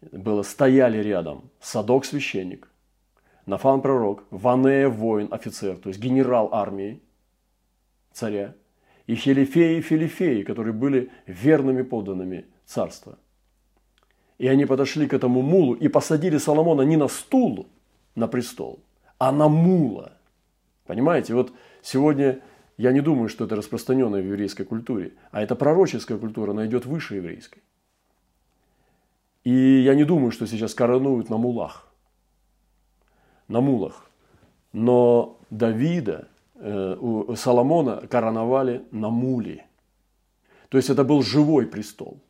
[0.00, 2.70] было, стояли рядом Садок священник,
[3.46, 7.00] Нафан пророк, Ванея воин, офицер, то есть генерал армии
[8.12, 8.54] царя,
[9.06, 13.18] и Хелифеи и Филифеи, которые были верными подданными царства.
[14.36, 17.68] И они подошли к этому мулу и посадили Соломона не на стул,
[18.14, 18.84] на престол,
[19.18, 20.12] а на мула.
[20.86, 22.40] Понимаете, вот сегодня
[22.76, 26.86] я не думаю, что это распространенное в еврейской культуре, а эта пророческая культура, она идет
[26.86, 27.62] выше еврейской.
[29.48, 31.88] И я не думаю, что сейчас коронуют на мулах.
[33.48, 34.10] На мулах.
[34.74, 39.64] Но Давида, э, Соломона короновали на муле.
[40.68, 42.20] То есть это был живой престол.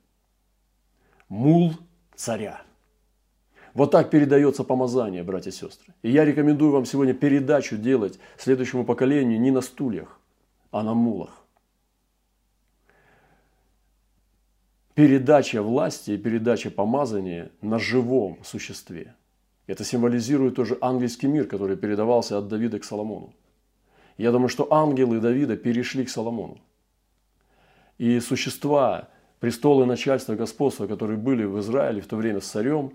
[1.28, 1.72] Мул
[2.14, 2.62] царя.
[3.74, 5.94] Вот так передается помазание, братья и сестры.
[6.02, 10.20] И я рекомендую вам сегодня передачу делать следующему поколению не на стульях,
[10.70, 11.38] а на мулах.
[14.98, 19.14] Передача власти и передача помазания на живом существе.
[19.68, 23.32] Это символизирует тоже ангельский мир, который передавался от Давида к Соломону.
[24.16, 26.58] Я думаю, что ангелы Давида перешли к Соломону.
[27.98, 29.08] И существа,
[29.38, 32.94] престолы начальства, господства, которые были в Израиле в то время с царем,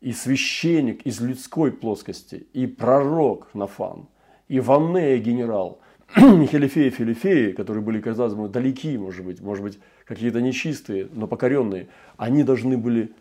[0.00, 4.08] и священник из людской плоскости, и пророк Нафан,
[4.48, 5.78] и Ваннея генерал,
[6.14, 11.88] Хелифеи, Филифеи, которые были, казалось бы, далеки, может быть, может быть, какие-то нечистые, но покоренные,
[12.16, 13.12] они должны были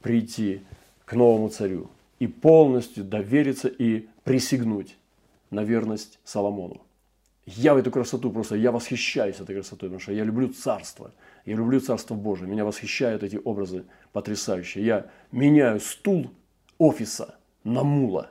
[0.00, 0.62] прийти
[1.04, 4.96] к новому царю и полностью довериться и присягнуть
[5.50, 6.82] на верность Соломону.
[7.46, 11.12] Я в эту красоту просто, я восхищаюсь этой красотой, потому что я люблю царство.
[11.46, 12.46] Я люблю царство Божие.
[12.46, 14.84] Меня восхищают эти образы потрясающие.
[14.84, 16.30] Я меняю стул
[16.76, 18.30] офиса на мула.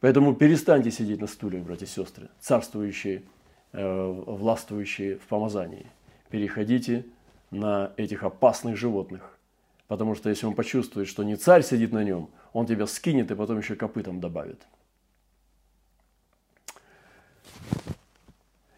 [0.00, 3.22] Поэтому перестаньте сидеть на стуле, братья и сестры, царствующие,
[3.72, 5.86] э, властвующие в помазании.
[6.30, 7.04] Переходите
[7.50, 9.38] на этих опасных животных.
[9.88, 13.34] Потому что если он почувствует, что не царь сидит на нем, он тебя скинет и
[13.34, 14.60] потом еще копытом добавит.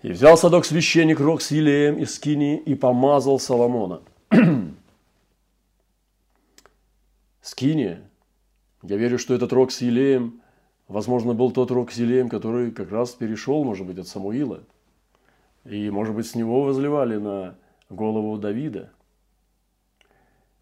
[0.03, 4.01] И взял садок священник рог с Елеем из Скинии и помазал Соломона.
[7.43, 8.09] Скиния.
[8.83, 10.41] Я верю, что этот рог с Елеем,
[10.91, 14.61] возможно, был тот рог с Елеем, который как раз перешел, может быть, от Самуила.
[15.65, 17.57] И, может быть, с него возливали на
[17.89, 18.91] голову Давида.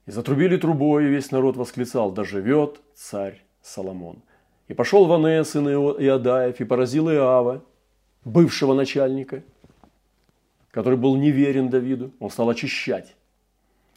[0.06, 4.22] И затрубили трубой, и весь народ восклицал, да живет царь Соломон.
[4.68, 7.64] И пошел Ванея, сын Иодаев, и поразил Иава,
[8.24, 9.42] бывшего начальника,
[10.70, 13.16] который был неверен Давиду, он стал очищать.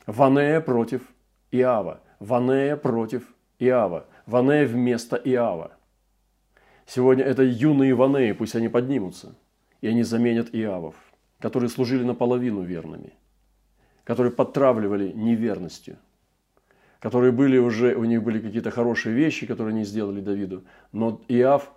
[0.05, 1.01] Ванея против
[1.51, 3.23] Иава, Ванея против
[3.59, 5.71] Иава, Ванея вместо Иава.
[6.93, 9.33] Сегодня это юные Ванеи, пусть они поднимутся,
[9.79, 10.95] и они заменят Иавов,
[11.39, 13.13] которые служили наполовину верными,
[14.03, 15.95] которые подтравливали неверностью,
[16.99, 21.71] которые были уже, у них были какие-то хорошие вещи, которые они сделали Давиду, но Иав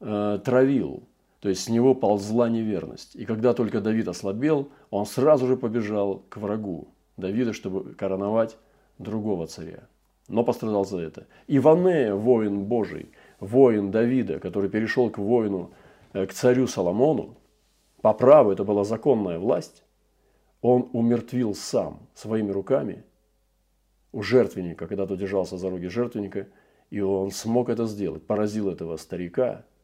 [0.00, 1.04] э, травил,
[1.38, 3.14] то есть с него ползла неверность.
[3.14, 8.58] И когда только Давид ослабел, он сразу же побежал к врагу Давида, чтобы короновать
[8.98, 9.86] другого царя.
[10.26, 11.28] Но пострадал за это.
[11.46, 15.70] Иванея, воин Божий, воин Давида, который перешел к воину,
[16.12, 17.36] э, к царю Соломону,
[18.02, 19.82] по праву это была законная власть,
[20.60, 23.04] он умертвил сам своими руками
[24.12, 26.48] у жертвенника, когда тот держался за роги жертвенника,
[26.90, 29.64] и он смог это сделать, поразил этого старика–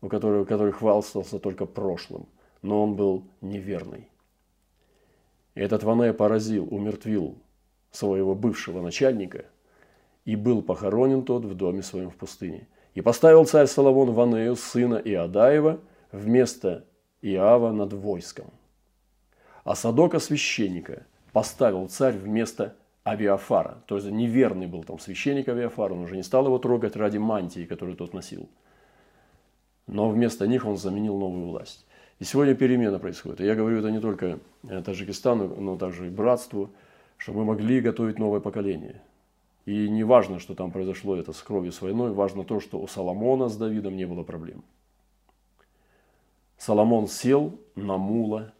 [0.00, 2.26] у которого, который хвастался только прошлым,
[2.62, 4.08] но он был неверный.
[5.54, 7.36] И этот Ване поразил, умертвил
[7.90, 9.46] своего бывшего начальника,
[10.24, 12.66] и был похоронен тот в доме своем в пустыне.
[12.96, 15.78] И поставил царь Соломон Ванею, сына Иодаева,
[16.10, 16.84] вместо
[17.22, 18.50] Иава над войском.
[19.62, 22.74] А Садока священника поставил царь вместо
[23.06, 23.84] Авиафара.
[23.86, 27.66] То есть неверный был там священник Авиафар, он уже не стал его трогать ради мантии,
[27.66, 28.48] которую тот носил–
[29.86, 31.86] но вместо них он заменил новую власть.
[32.18, 33.40] И сегодня перемена происходит.
[33.40, 36.70] И я говорю это не только э, Таджикистану, но также и братству,
[37.18, 39.00] чтобы мы могли готовить новое поколение.
[39.66, 42.86] И не важно, что там произошло это с кровью с войной, важно то, что у
[42.86, 44.64] Соломона с Давидом не было проблем.
[46.56, 48.54] Соломон сел на мула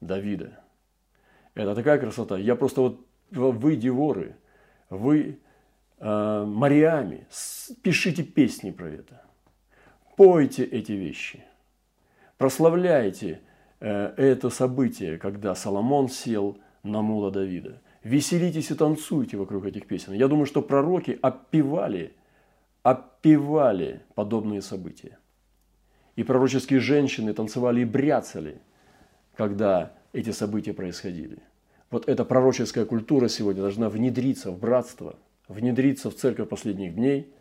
[0.00, 0.60] Давида.
[1.54, 2.38] Это такая красота.
[2.38, 4.36] Я просто вот, вы деворы,
[4.90, 5.40] вы
[5.98, 7.26] э, Мариами,
[7.82, 9.22] пишите песни про это.
[10.16, 11.44] Пойте эти вещи.
[12.38, 13.40] Прославляйте
[13.80, 17.80] э, это событие, когда Соломон сел на мула Давида.
[18.04, 20.12] Веселитесь и танцуйте вокруг этих песен.
[20.12, 22.14] Я думаю, что пророки опевали,
[22.82, 25.18] опевали подобные события.
[26.16, 28.60] И пророческие женщины танцевали и бряцали,
[29.36, 31.38] когда эти события происходили.
[31.90, 35.16] Вот эта пророческая культура сегодня должна внедриться в братство,
[35.48, 37.32] внедриться в церковь последних дней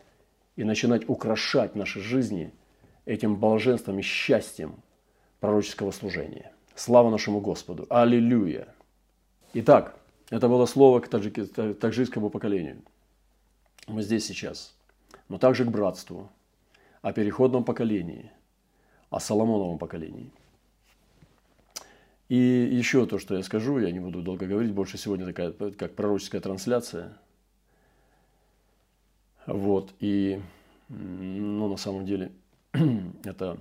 [0.56, 2.54] и начинать украшать наши жизни–
[3.06, 4.76] этим блаженством и счастьем
[5.39, 6.52] пророческого служения.
[6.76, 7.86] Слава нашему Господу!
[7.89, 8.67] Аллилуйя!
[9.54, 9.95] Итак,
[10.32, 12.82] это было слово к таджикскому поколению.
[13.88, 14.74] Мы здесь сейчас.
[15.28, 16.30] Но также к братству,
[17.02, 18.32] о переходном поколении,
[19.10, 20.32] о Соломоновом поколении.
[22.30, 25.96] И еще то, что я скажу, я не буду долго говорить, больше сегодня такая, как
[25.96, 27.17] пророческая трансляция.
[29.46, 30.41] Вот, и,
[30.88, 32.32] ну, на самом деле,
[33.26, 33.58] это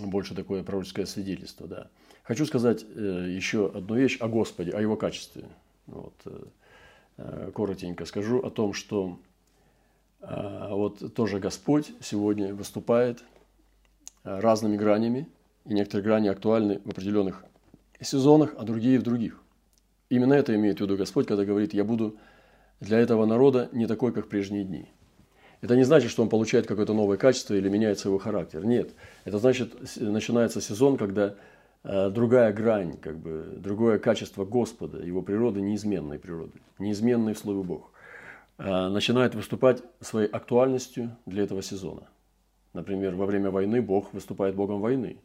[0.00, 1.88] больше такое пророческое свидетельство, да.
[2.28, 5.44] Хочу сказать э, еще одну вещь о Господе, о Его качестве.
[5.86, 6.44] Вот, э,
[7.16, 9.18] э, коротенько скажу о том, что
[10.20, 13.22] вот тоже Господь сегодня выступает
[14.24, 15.28] разными гранями,
[15.64, 17.44] и некоторые грани актуальны в определенных
[18.00, 19.40] сезонах, а другие в других.
[20.10, 22.16] Именно это имеет в виду Господь, когда говорит, я буду
[22.80, 24.88] для этого народа не такой, как прежние дни–
[25.60, 28.64] это не значит, что он получает какое-то новое качество или меняется его характер.
[28.64, 28.90] Нет.
[29.24, 31.34] Это значит, начинается сезон, когда
[31.84, 37.92] другая грань, как бы, другое качество Господа, его природы, неизменной природы, неизменной в Слове Бог,
[38.58, 42.08] э, начинает выступать своей актуальностью для этого сезона.
[42.72, 45.18] Например, во время войны Бог выступает Богом войны.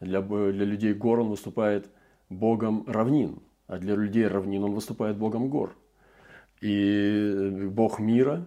[0.00, 1.88] Для, для людей гор он выступает
[2.28, 5.74] Богом равнин, а для людей равнин он выступает Богом гор–
[6.60, 8.46] И Бог мира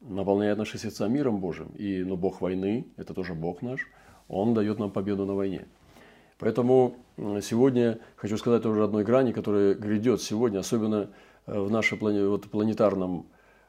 [0.00, 1.68] наполняет наши сердца миром Божьим.
[1.76, 3.80] И, но Бог войны, это тоже Бог наш,
[4.28, 5.66] Он дает нам победу на войне.
[6.38, 6.96] Поэтому
[7.42, 11.10] сегодня хочу сказать тоже одной грани, которая грядет сегодня, особенно
[11.46, 13.26] э, в нашем вот, планетарном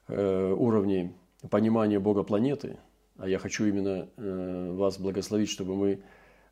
[0.08, 1.13] э, уровне
[1.49, 2.78] понимания Бога планеты.
[3.17, 6.01] А я хочу именно э, вас благословить, чтобы мы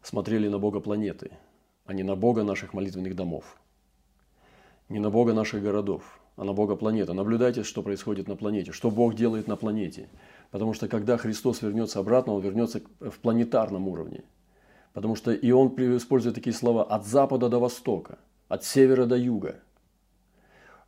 [0.01, 1.31] смотрели на Бога планеты,
[1.85, 3.57] а не на Бога наших молитвенных домов,
[4.87, 7.13] не на Бога наших городов, а на Бога планеты.
[7.13, 10.09] Наблюдайте, что происходит на планете, что Бог делает на планете.
[10.51, 14.23] Потому что когда Христос вернется обратно, Он вернется в планетарном уровне.
[14.93, 19.59] Потому что и Он использует такие слова от запада до востока, от севера до юга.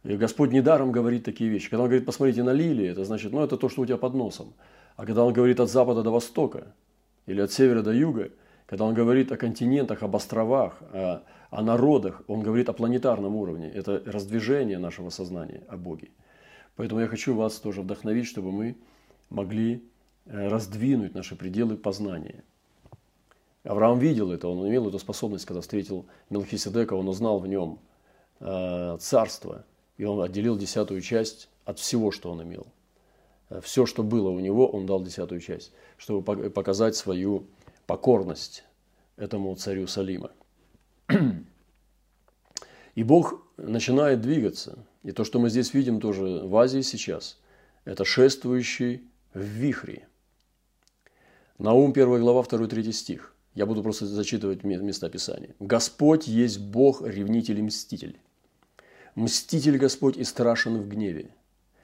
[0.04, 1.70] И Господь недаром говорит такие вещи.
[1.70, 4.14] Когда Он говорит, посмотрите на лилии, это значит, ну это то, что у тебя под
[4.14, 4.54] носом.
[4.96, 6.74] А когда Он говорит от запада до востока,
[7.26, 8.30] или от севера до юга–
[8.66, 13.70] когда он говорит о континентах, об островах, о, о народах, он говорит о планетарном уровне.
[13.70, 16.10] Это раздвижение нашего сознания о Боге.
[16.76, 18.76] Поэтому я хочу вас тоже вдохновить, чтобы мы
[19.30, 19.84] могли
[20.26, 22.44] э, раздвинуть наши пределы познания.
[23.66, 27.80] Авраам видел это, он имел эту способность, когда встретил Мелхиседека, он узнал в нем
[28.40, 29.66] э, царство,
[29.98, 32.68] и он отделил десятую часть от всего, что он имел.
[33.50, 37.48] Э, Все, что было у него, он дал десятую часть, чтобы показать свою
[37.88, 38.64] покорность
[39.18, 40.32] этому царю Салима.
[42.94, 44.78] И Бог начинает двигаться.
[45.04, 47.40] И то, что мы здесь видим тоже в Азии сейчас,
[47.84, 50.08] это шествующий в вихре.
[51.58, 53.35] Наум 1 глава 2-3 стих.
[53.56, 55.56] Я буду просто зачитывать места Писания.
[55.60, 58.20] «Господь есть Бог, ревнитель и мститель.
[59.16, 61.30] Мститель Господь и страшен в гневе.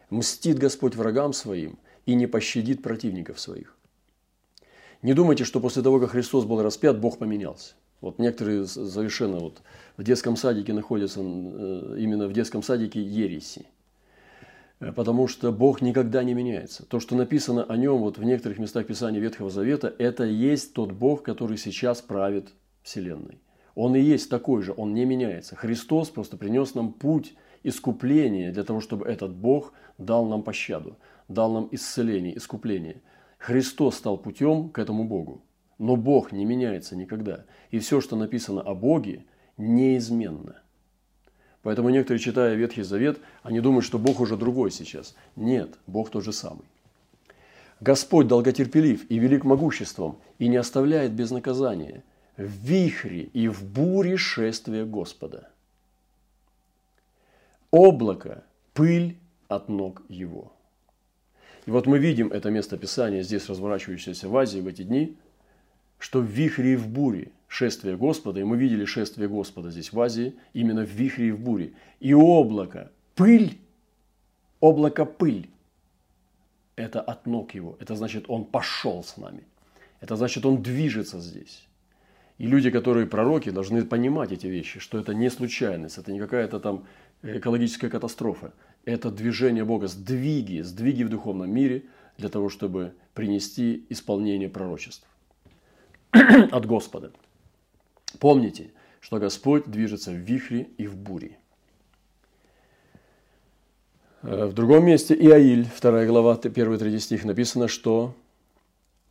[0.09, 3.77] Мстит Господь врагам своим и не пощадит противников своих.
[5.01, 7.73] Не думайте, что после того, как Христос был распят, Бог поменялся.
[8.01, 9.61] Вот некоторые совершенно вот
[9.95, 13.65] в детском садике находятся, э, именно в детском садике ереси.
[14.81, 16.85] Э, потому что Бог никогда не меняется.
[16.85, 20.91] То, что написано о нем вот в некоторых местах Писания Ветхого Завета, это есть тот
[20.91, 22.49] Бог, который сейчас правит
[22.83, 23.41] Вселенной.
[23.73, 25.55] Он и есть такой же, он не меняется.
[25.55, 30.97] Христос просто принес нам путь искупления для того, чтобы этот Бог дал нам пощаду,
[31.29, 33.01] дал нам исцеление, искупление–
[33.41, 35.41] Христос стал путем к этому Богу.
[35.79, 37.45] Но Бог не меняется никогда.
[37.71, 39.25] И все, что написано о Боге,
[39.57, 40.60] неизменно.
[41.63, 45.15] Поэтому некоторые, читая Ветхий Завет, они думают, что Бог уже другой сейчас.
[45.35, 46.65] Нет, Бог тот же самый.
[47.79, 52.03] Господь долготерпелив и велик могуществом, и не оставляет без наказания.
[52.37, 55.49] В вихре и в буре шествия Господа.
[57.69, 58.43] Облако–
[58.73, 60.51] пыль от ног Его.
[61.65, 65.17] И вот мы видим это место Писания, здесь разворачивающееся в Азии в эти дни,
[65.99, 69.99] что в вихре и в буре шествие Господа, и мы видели шествие Господа здесь в
[69.99, 71.73] Азии, именно в вихре и в буре.
[71.99, 73.57] И облако, пыль,
[74.59, 75.49] облако пыль,
[76.75, 77.75] это от ног его.
[77.79, 79.43] Это значит, он пошел с нами.
[79.99, 81.67] Это значит, он движется здесь.
[82.37, 86.59] И люди, которые пророки, должны понимать эти вещи, что это не случайность, это не какая-то
[86.59, 86.85] там
[87.21, 88.53] экологическая катастрофа
[88.85, 91.83] это движение Бога, сдвиги, сдвиги в духовном мире
[92.17, 95.05] для того, чтобы принести исполнение пророчеств
[96.11, 97.11] от Господа.
[98.19, 101.37] Помните, что Господь движется в вихре и в буре.
[104.23, 108.15] Э, в другом месте Иаиль, 2 глава, 1-3 стих написано, что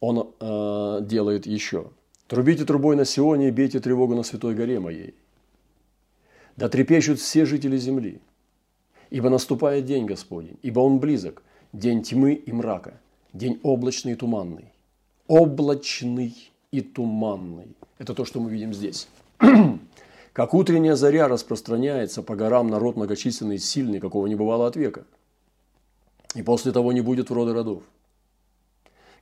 [0.00, 1.90] он э, делает еще.
[2.26, 5.14] «Трубите трубой на Сионе и бейте тревогу на святой горе моей.
[6.56, 8.20] Да трепещут все жители земли,
[9.10, 13.00] Ибо наступает день Господень, ибо он близок, день тьмы и мрака,
[13.32, 14.72] день облачный и туманный.
[15.26, 16.36] Облачный
[16.70, 17.74] и туманный.
[18.00, 19.08] Это то, что мы видим здесь.
[20.32, 25.04] Как утренняя заря распространяется по горам народ многочисленный и сильный, какого не бывало от века.
[26.34, 27.82] И после того не будет в роды родов.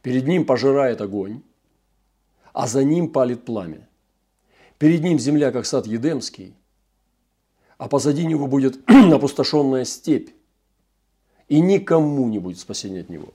[0.01, 1.43] Перед ним пожирает огонь,
[2.53, 3.89] а за ним палит пламя.
[4.79, 6.55] Перед ним земля, как сад Едемский,
[7.79, 8.79] а позади него будет
[9.13, 10.31] опустошенная степь,
[11.49, 13.35] и никому не будет спасения от него.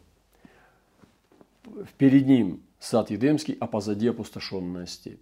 [1.97, 5.19] Перед ним сад Едемский, а позади опустошенная степь.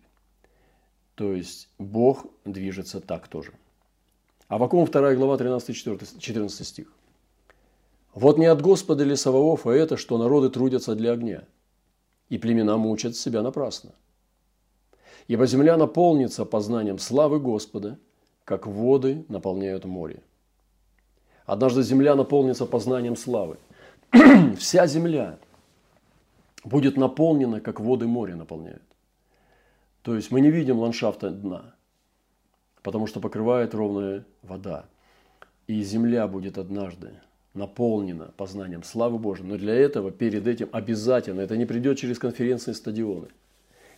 [1.22, 3.53] То есть Бог движется так тоже.
[4.47, 6.91] А Авакум 2 глава 13-14 стих.
[8.15, 11.43] «Вот не от Господа ли Саваофа это, что народы трудятся для огня,
[12.30, 13.91] и племена мучат себя напрасно.
[15.28, 17.99] Ибо земля наполнится познанием славы Господа–
[18.43, 20.24] как воды наполняют море.
[21.45, 23.57] Однажды земля наполнится познанием славы.
[24.57, 25.38] Вся земля
[26.63, 28.90] будет наполнена, как воды моря наполняют.
[30.03, 31.75] То есть мы не видим ландшафта дна,
[32.81, 34.85] потому что покрывает ровная вода.
[35.67, 37.13] И земля будет однажды
[37.53, 39.45] наполнена познанием славы Божьей.
[39.45, 43.27] Но для этого перед этим обязательно, это не придет через конференции стадионы,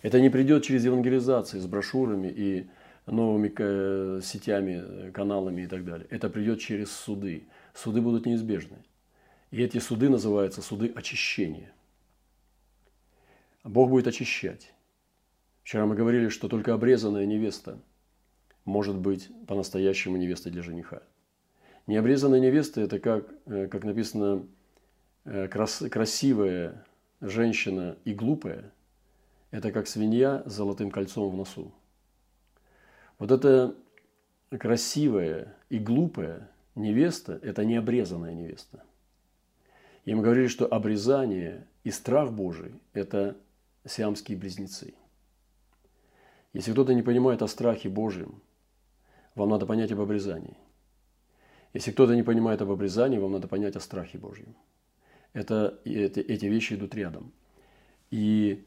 [0.01, 2.67] это не придет через евангелизации с брошюрами и
[3.05, 6.07] новыми э, сетями, каналами и так далее.
[6.09, 7.43] Это придет через суды.
[7.73, 8.77] Суды будут неизбежны.
[9.51, 11.71] И эти суды называются суды очищения.
[13.63, 14.73] Бог будет очищать.
[15.63, 17.79] Вчера мы говорили, что только обрезанная невеста
[18.65, 21.01] может быть по-настоящему невестой для жениха.
[21.87, 24.45] Необрезанная невеста– это, как, э, как написано,
[25.25, 26.85] э, крас, красивая
[27.21, 28.71] женщина и глупая–
[29.51, 31.71] это как свинья с золотым кольцом в носу.
[33.17, 33.75] Вот эта
[34.49, 38.83] красивая и глупая невеста– это необрезанная невеста.
[40.03, 43.37] И мы говорили, что обрезание и страх Божий– это
[43.85, 44.93] сиамские близнецы.
[46.53, 48.41] Если кто-то не понимает о страхе Божьем,
[49.35, 50.55] вам надо понять об обрезании.
[51.73, 54.55] Если кто-то не понимает об обрезании, вам надо понять о страхе Божьем.
[55.33, 57.31] Это, это, эти вещи идут рядом.
[58.11, 58.63] И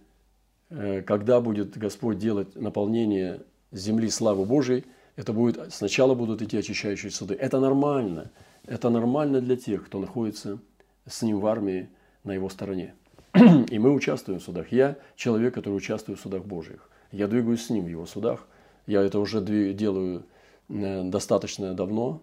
[0.70, 4.84] э, когда будет Господь делать наполнение земли славы Божией,
[5.14, 7.34] это будет, сначала будут идти очищающие суды.
[7.34, 8.32] Это нормально.
[8.66, 10.58] Это нормально для тех, кто находится
[11.06, 11.88] с ним в армии
[12.24, 12.94] на его стороне.
[13.70, 14.72] И мы участвуем в судах.
[14.72, 16.90] Я человек, который участвует в судах Божьих.
[17.12, 18.46] Я двигаюсь с ним в его судах.
[18.86, 20.24] Я это уже делаю
[20.68, 22.22] э, достаточно давно,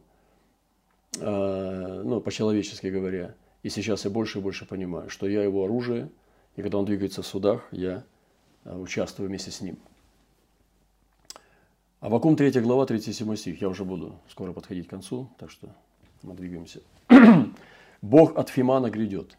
[1.19, 3.35] э, ну, по-человечески говоря.
[3.63, 6.09] И сейчас я больше и больше понимаю, что я его оружие,
[6.55, 8.03] и когда он двигается в судах, я
[8.65, 9.77] э, участвую вместе с ним.
[11.99, 13.61] А Авакум 3 глава, 37 стих.
[13.61, 15.69] Я уже буду скоро подходить к концу, так что
[16.21, 16.81] мы двигаемся.
[18.01, 19.37] Бог от Фимана грядет,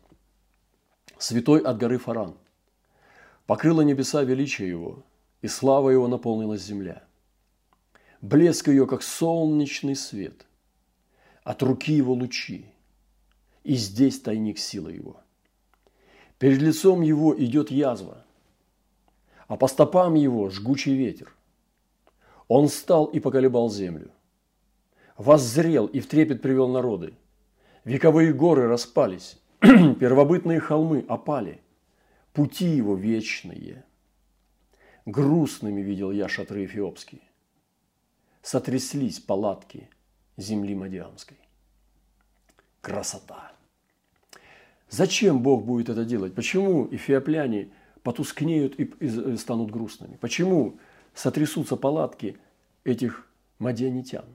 [1.18, 2.34] святой от горы Фаран.
[3.46, 5.02] Покрыла небеса величие его,
[5.44, 7.04] и слава его наполнилась земля.
[8.22, 10.46] Блеск ее, как солнечный свет,
[11.42, 12.64] от руки его лучи,
[13.62, 15.20] и здесь тайник силы его.
[16.38, 18.24] Перед лицом его идет язва,
[19.46, 21.34] а по стопам его жгучий ветер.
[22.48, 24.10] Он встал и поколебал землю.
[25.18, 27.12] Воззрел и в трепет привел народы.
[27.84, 31.60] Вековые горы распались, первобытные холмы опали,
[32.32, 33.84] пути его вечные–
[35.06, 37.20] Грустными видел я шатры эфиопские.
[38.42, 39.88] Сотряслись палатки
[40.36, 41.36] земли Мадиамской.
[42.80, 43.52] Красота!
[44.88, 46.34] Зачем Бог будет это делать?
[46.34, 47.70] Почему эфиопляне
[48.02, 50.16] потускнеют и станут грустными?
[50.16, 50.78] Почему
[51.14, 52.38] сотрясутся палатки
[52.84, 53.26] этих
[53.58, 54.26] мадианитян?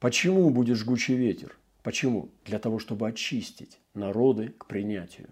[0.00, 1.56] Почему будет жгучий ветер?
[1.82, 2.30] Почему?
[2.44, 5.28] Для того, чтобы очистить народы к принятию.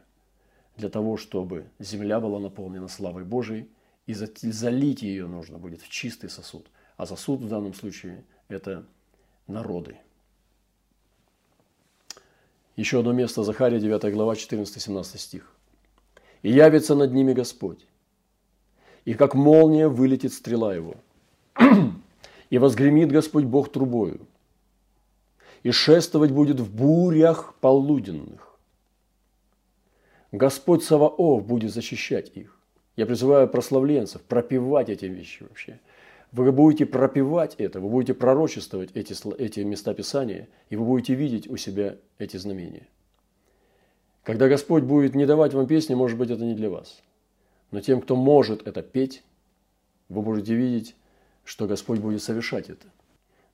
[0.77, 3.69] Для того, чтобы земля была наполнена славой Божией
[4.07, 6.67] и залить ее нужно будет в чистый сосуд.
[6.97, 8.87] А сосуд в данном случае– это
[9.47, 9.99] народы.
[12.77, 15.53] Еще одно место, Захария 9 глава, 14-17 стих.
[16.43, 17.87] «И явится над ними Господь,
[19.05, 20.97] и как молния вылетит стрела его,
[22.51, 24.27] и возгремит Господь Бог трубою,
[25.63, 28.57] и шествовать будет в бурях полуденных.
[30.31, 32.56] Господь Саваоф будет защищать их,
[32.97, 35.79] я призываю прославленцев пропивать эти вещи вообще.
[36.33, 41.49] Вы будете пропивать это, вы будете пророчествовать эти, эти места Писания, и вы будете видеть
[41.49, 42.89] у себя эти знамения.
[44.23, 47.01] Когда Господь будет не давать вам песни, может быть, это не для вас.
[47.71, 49.23] Но тем, кто может это петь,
[50.09, 50.97] вы будете видеть,
[51.45, 52.87] что Господь будет совершать это.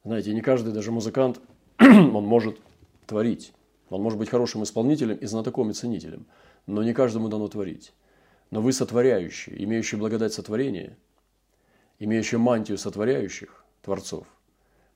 [0.04, 1.40] Знаете, не каждый, даже музыкант,
[1.78, 2.58] он может
[3.06, 3.52] творить.
[3.90, 6.24] Он может быть хорошим исполнителем и знатоком и ценителем,
[6.66, 7.92] но не каждому дано творить.
[8.52, 10.98] Но вы сотворяющие, имеющие благодать сотворения,
[11.98, 14.26] имеющие мантию сотворяющих творцов,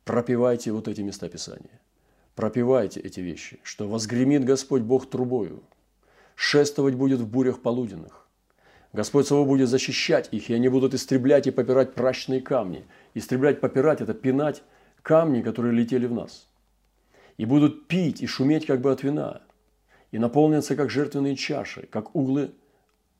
[0.05, 1.81] пропивайте вот эти места Писания.
[2.35, 5.63] Пропивайте эти вещи, что возгремит Господь Бог трубою,
[6.35, 8.29] шествовать будет в бурях полуденных.
[8.93, 12.85] Господь Савва будет защищать их, и они будут истреблять и попирать прачные камни.
[13.15, 14.63] Истреблять, попирать– это пинать
[15.01, 16.47] камни, которые летели в нас.
[17.39, 19.41] И будут пить и шуметь, как бы от вина,
[20.11, 22.53] и наполнятся, как жертвенные чаши, как углы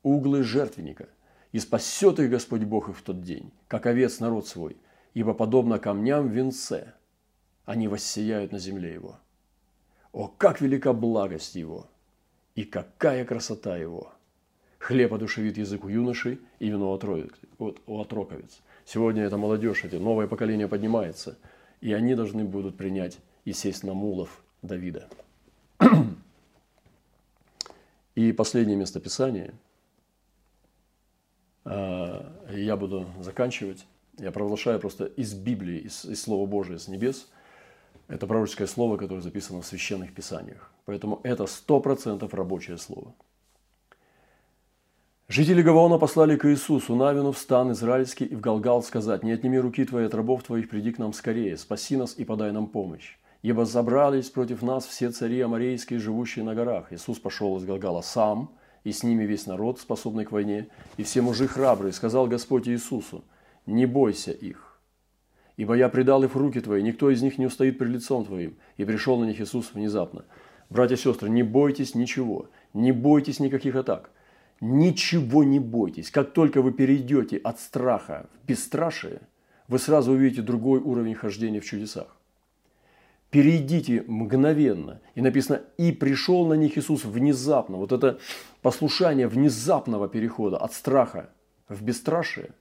[0.03, 1.09] углы жертвенника,
[1.51, 4.77] и спасет их Господь Бог их в тот день, как овец народ свой,
[5.13, 6.93] ибо подобно камням в венце
[7.65, 9.19] они воссияют на земле его.
[10.11, 11.87] О, как велика благость его,
[12.55, 14.13] и какая красота его!
[14.79, 18.61] Хлеб одушевит язык у юноши, и вино отроет, у отроковец.
[18.85, 21.37] Сегодня эта молодежь, это новое поколение поднимается,
[21.81, 25.09] и они должны будут принять и сесть на мулов Давида.
[28.15, 29.53] И последнее местописание–
[31.67, 33.85] я буду заканчивать.
[34.17, 37.29] Я провозглашаю просто из Библии, из, из Слова Божия, с небес.
[38.07, 40.71] Это пророческое слово, которое записано в священных писаниях.
[40.85, 43.13] Поэтому это сто процентов рабочее слово.
[45.27, 49.57] Жители Гаваона послали к Иисусу Навину в стан израильский и в Галгал сказать, «Не отними
[49.57, 53.17] руки твои от рабов твоих, приди к нам скорее, спаси нас и подай нам помощь.
[53.41, 56.93] Ибо забрались против нас все цари амарейские, живущие на горах».
[56.93, 58.55] Иисус пошел из Галгала сам,
[58.87, 60.67] и с ними весь народ, способный к войне,
[60.97, 61.91] и все мужи храбрые.
[61.91, 63.23] Сказал Господь Иисусу,
[63.65, 64.79] «Не бойся их,
[65.57, 68.57] ибо я предал их в руки твои, никто из них не устоит пред лицом твоим».
[68.77, 70.25] И пришел на них Иисус внезапно.
[70.69, 74.11] Братья и сестры, не бойтесь ничего, не бойтесь никаких атак–
[74.59, 76.09] Ничего не бойтесь.
[76.09, 79.21] Как только вы перейдете от страха в бесстрашие,
[79.67, 82.16] вы сразу увидите другой уровень хождения в чудесах.
[83.29, 85.01] Перейдите мгновенно.
[85.15, 87.77] И написано, и пришел на них Иисус внезапно.
[87.77, 88.19] Вот это
[88.61, 91.29] послушание внезапного перехода от страха
[91.67, 92.51] в бесстрашие,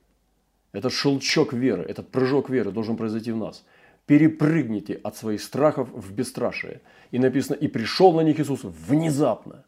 [0.72, 3.64] этот шелчок веры, этот прыжок веры должен произойти в нас.
[4.06, 6.80] Перепрыгните от своих страхов в бесстрашие.
[7.12, 9.64] И написано, и пришел на них Иисус внезапно.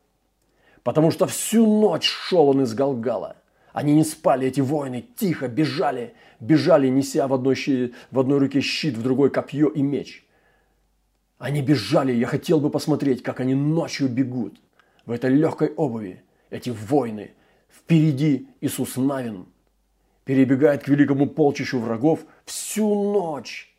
[0.83, 3.37] Потому что всю ночь шел он из Галгала.
[3.73, 8.97] Они не спали, эти воины, тихо бежали, бежали, неся в одной, в одной руке щит,
[8.97, 10.25] в другой копье и меч.
[11.39, 14.61] Они бежали, я хотел бы посмотреть, как они ночью бегут
[15.07, 17.33] в этой легкой обуви, эти воины.
[17.69, 19.47] Впереди Иисус Навин
[20.25, 23.75] перебегает к великому полчищу врагов всю ночь.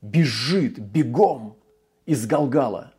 [0.00, 1.56] Бежит бегом
[2.06, 2.94] из Галгала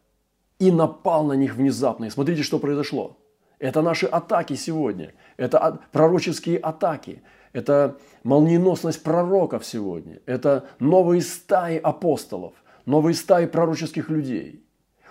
[0.59, 2.05] и напал на них внезапно.
[2.05, 3.17] И смотрите, что произошло.
[3.57, 5.13] Это наши атаки сегодня.
[5.37, 7.23] Это пророческие атаки.
[7.53, 10.19] Это молниеносность пророков сегодня.
[10.25, 12.53] Это новые стаи апостолов.
[12.85, 14.63] Новые стаи пророческих людей.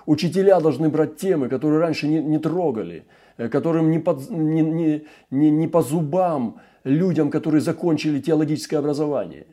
[0.07, 3.07] Учителя должны брать темы, которые раньше не, не трогали,
[3.37, 9.47] э, которым не, под, не, не, не, не по зубам людям, которые закончили теологическое образование,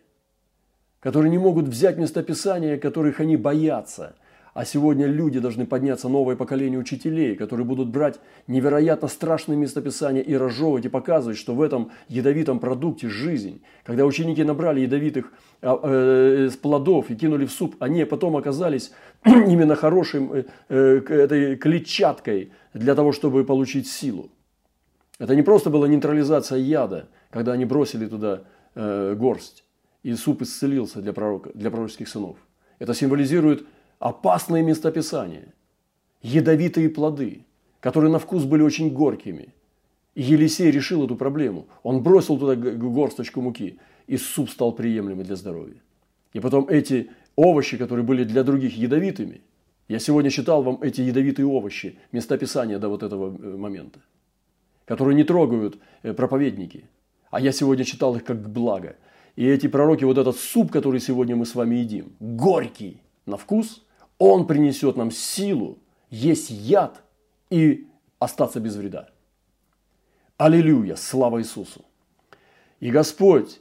[1.00, 4.16] которые не могут взять местописания, которых они боятся–
[4.54, 10.36] а сегодня люди должны подняться, новое поколение учителей, которые будут брать невероятно страшные местописания и
[10.36, 13.62] разжевывать и показывать, что в этом ядовитом продукте жизнь.
[13.84, 15.32] Когда ученики набрали ядовитых
[15.62, 18.92] а, э, плодов и кинули в суп, они потом оказались
[19.26, 24.32] именно хорошим э, э, этой клетчаткой для того, чтобы получить силу.
[25.18, 28.42] Это не просто была нейтрализация яда, когда они бросили туда
[28.76, 29.64] э, горсть,
[30.04, 32.38] и суп исцелился для, пророка, для пророческих сынов.
[32.80, 33.64] Это символизирует
[34.02, 35.54] опасные местописания,
[36.24, 37.46] ядовитые плоды,
[37.80, 39.54] которые на вкус были очень горькими.
[40.16, 41.68] И Елисей решил эту проблему.
[41.84, 45.80] Он бросил туда горсточку муки, и суп стал приемлемым для здоровья.
[46.34, 49.42] И потом эти овощи, которые были для других ядовитыми,
[49.88, 54.00] я сегодня читал вам эти ядовитые овощи, местописания до вот этого э, момента,
[54.86, 56.86] которые не трогают э, проповедники.
[57.30, 58.96] А я сегодня читал их как благо.
[59.36, 63.86] И эти пророки, вот этот суп, который сегодня мы с вами едим, горький на вкус–
[64.22, 65.80] он принесет нам силу
[66.12, 67.02] есть яд
[67.50, 67.88] и
[68.20, 69.10] остаться без вреда.
[70.38, 71.86] Аллилуйя, слава Иисусу.
[72.80, 73.60] И Господь,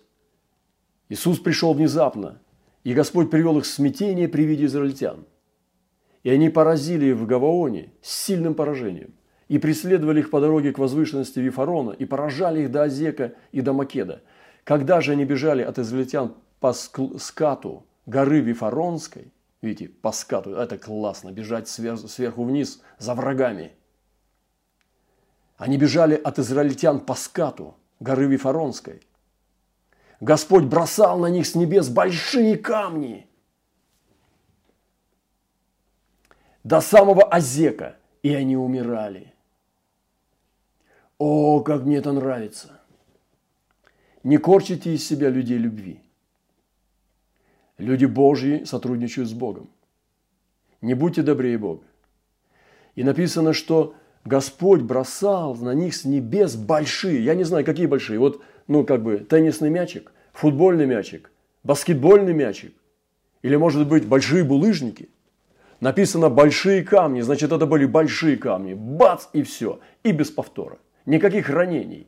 [1.09, 2.43] Иисус пришел внезапно,
[2.85, 5.25] и Господь привел их в смятение при виде израильтян.
[6.25, 9.15] И они поразили в Гаваоне с сильным поражением,
[9.49, 13.73] и преследовали их по дороге к возвышенности Вифарона, и поражали их до Азека и до
[13.73, 14.23] Македа.
[14.65, 19.33] Когда же они бежали от израильтян по скату горы Вифаронской–
[19.63, 20.55] Видите, по скату.
[20.55, 21.33] Это классно.
[21.33, 23.73] Бежать сверху, вниз за врагами.
[25.57, 29.03] Они бежали от израильтян по скату горы Вифаронской.
[30.21, 33.27] Господь бросал на них с небес большие камни.
[36.65, 37.97] До самого Азека.
[38.23, 39.33] И они умирали.
[41.19, 42.81] О, как мне это нравится.
[44.23, 46.03] Не корчите из себя людей любви.
[47.81, 49.71] Люди Божьи сотрудничают с Богом.
[50.83, 51.83] Не будьте добрее Бога.
[52.95, 58.19] И написано, что Господь бросал на них с небес большие, я не знаю, какие большие,
[58.19, 61.31] вот, ну, как бы, теннисный мячик, футбольный мячик,
[61.65, 62.75] баскетбольный мячик,
[63.41, 65.09] или, может быть, большие булыжники.
[65.81, 68.75] Написано большие камни, значит, это были большие камни.
[68.75, 69.81] Бац, и все.
[70.03, 70.79] И без повтора.
[71.07, 72.07] Никаких ранений.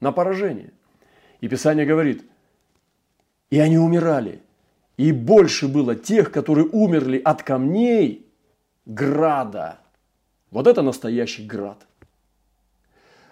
[0.00, 0.72] На поражение.
[1.40, 2.24] И Писание говорит,
[3.50, 4.42] и они умирали.
[5.02, 8.24] И больше было тех, которые умерли от камней
[8.86, 9.80] града.
[10.52, 11.84] Вот это настоящий град.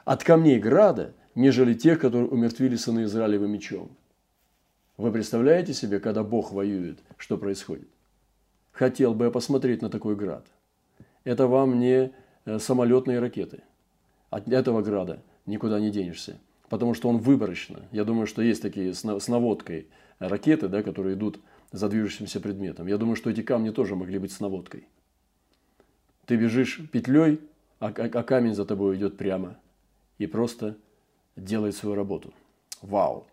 [0.05, 3.97] От камней града, нежели тех, которые умертвили сыны Израилева мечом.
[4.97, 7.89] Вы представляете себе, когда Бог воюет, что происходит?
[8.73, 10.45] Хотел бы я посмотреть на такой град.
[11.23, 12.11] Это вам не
[12.47, 13.63] э, самолетные ракеты.
[14.29, 16.41] От этого града никуда не денешься.
[16.69, 17.83] Потому что он выборочно.
[17.93, 19.87] Я думаю, что есть такие с наводкой
[20.19, 21.41] ракеты, да, которые идут
[21.73, 22.87] за движущимся предметом.
[22.87, 24.89] Я думаю, что эти камни тоже могли быть с наводкой.
[26.27, 27.41] Ты бежишь петлей,
[27.79, 29.57] а, а, а камень за тобой идет прямо
[30.19, 30.77] и просто
[31.37, 32.33] делает свою работу.
[32.83, 33.27] Вау!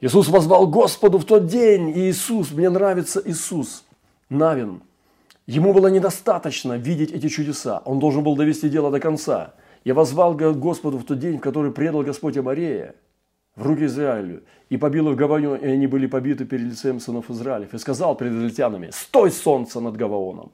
[0.00, 1.90] Иисус возвал Господу в тот день.
[1.90, 3.84] И Иисус, мне нравится Иисус,
[4.28, 4.82] Навин.
[5.46, 7.82] Ему было недостаточно видеть эти чудеса.
[7.84, 9.54] Он должен был довести дело до конца.
[9.84, 12.94] Я возвал Господу в тот день, в который предал Господь Амарея
[13.56, 17.74] в руки Израилю, и побил их Гаваон, и они были побиты перед лицем сынов Израилев,
[17.74, 20.52] и сказал перед израильтянами, «Стой, солнце над Гаваоном,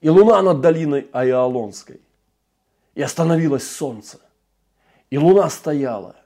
[0.00, 2.00] и луна над долиной Аиалонской».
[2.94, 4.20] И остановилось солнце,
[5.10, 6.16] и луна стояла,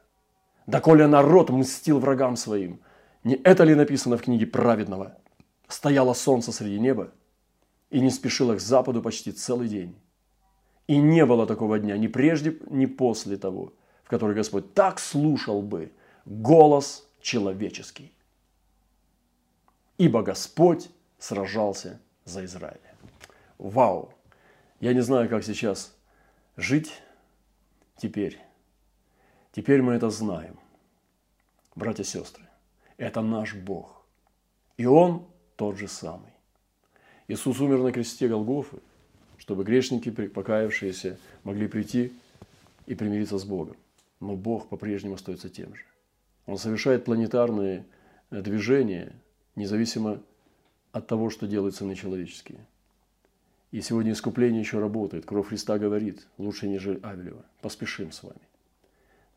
[0.67, 2.81] доколе народ мстил врагам своим.
[3.25, 5.17] Не это ли написано в книге праведного?
[5.69, 7.11] Стояло солнце среди неба,
[7.91, 9.95] и не спешило к западу почти целый день.
[10.87, 13.73] И не было такого дня ни прежде, ни после того–
[14.07, 15.91] который Господь так слушал бы
[16.25, 18.13] голос человеческий.
[19.99, 22.81] Ибо Господь сражался за Израиль.
[23.59, 24.13] Вау!
[24.81, 25.95] Я не знаю, как сейчас
[26.57, 27.01] жить
[27.97, 28.39] теперь.
[29.53, 30.59] Теперь мы это знаем.
[31.75, 32.45] Братья и сестры,
[32.97, 34.05] это наш Бог.
[34.77, 35.27] И Он
[35.57, 36.33] тот же самый.
[37.29, 38.79] Иисус умер на кресте Голгофы,
[39.39, 42.13] чтобы грешники, покаявшиеся, могли прийти
[42.87, 43.77] и примириться с Богом
[44.23, 45.83] но Бог по-прежнему остается тем же.
[46.47, 47.85] Он совершает планетарные
[48.31, 49.13] э, движения,
[49.57, 50.23] независимо
[50.93, 52.61] от того, что делают сыны человеческие.
[53.73, 55.27] И сегодня искупление еще работает.
[55.27, 57.45] Кровь Христа говорит, лучше, нежели Авелева.
[57.61, 58.41] Поспешим с вами.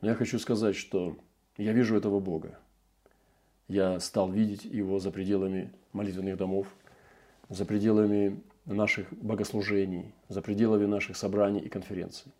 [0.01, 1.17] Но я хочу сказать, что
[1.57, 2.59] я вижу этого Бога.
[3.67, 6.67] Я стал видеть Его за пределами молитвенных домов,
[7.49, 12.31] за пределами наших богослужений, за пределами наших собраний и конференций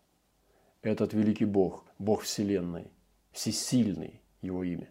[0.86, 2.86] этот великий Бог, Бог Вселенной,
[3.32, 4.90] всесильный Его имя.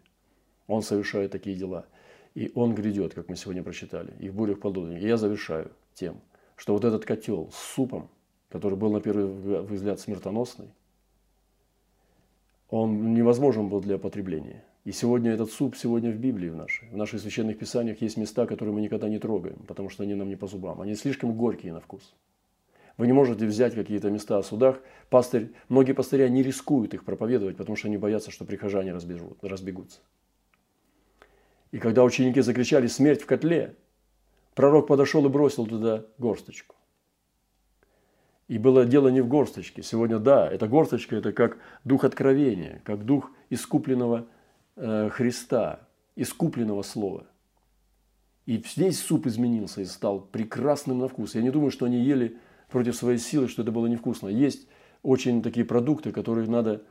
[0.67, 1.87] Он совершает такие дела.
[2.35, 4.99] И Он грядет, как мы сегодня прочитали, и в бурях полудня.
[4.99, 6.21] И я завершаю тем,
[6.57, 8.11] что вот этот котел с супом,
[8.49, 10.69] который был на первый взгляд смертоносный,
[12.71, 14.65] он невозможен был для потребления.
[14.85, 18.47] И сегодня этот суп, сегодня в Библии в нашей, в наших священных писаниях есть места,
[18.47, 20.81] которые мы никогда не трогаем, потому что они нам не по зубам.
[20.81, 22.15] Они слишком горькие на вкус.
[22.97, 24.81] Вы не можете взять какие-то места о судах.
[25.11, 30.01] Пастырь, многие пастыря не рискуют их проповедовать, потому что они боятся, что прихожане разбежут, разбегутся.
[31.73, 33.75] И когда ученики закричали «Смерть в котле!»,
[34.55, 36.77] пророк подошел и бросил туда горсточку.
[38.47, 39.83] И было дело не в горсточке.
[39.83, 44.27] Сегодня, да, эта горсточка– это как дух откровения, как дух искупленного
[44.77, 47.27] э, Христа, искупленного Слова.
[48.47, 51.35] И весь суп изменился и стал прекрасным на вкус.
[51.35, 52.39] Я не думаю, что они ели
[52.75, 54.27] против своей силы, что это было невкусно.
[54.27, 54.67] Есть
[55.05, 56.83] очень такие продукты, которые надо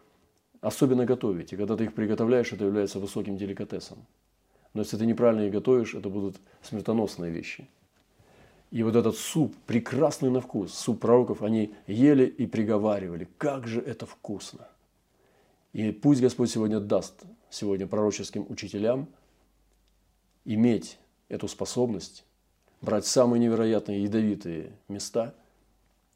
[0.61, 1.51] особенно готовить.
[1.51, 3.97] И когда ты их приготовляешь, это является высоким деликатесом.
[4.73, 7.67] Но если ты неправильно их готовишь, это будут смертоносные вещи.
[8.71, 13.81] И вот этот суп, прекрасный на вкус, суп пророков, они ели и приговаривали, как же
[13.81, 14.69] это вкусно.
[15.73, 19.09] И пусть Господь сегодня даст сегодня пророческим учителям
[20.45, 22.23] иметь эту способность
[22.79, 25.35] брать самые невероятные ядовитые места–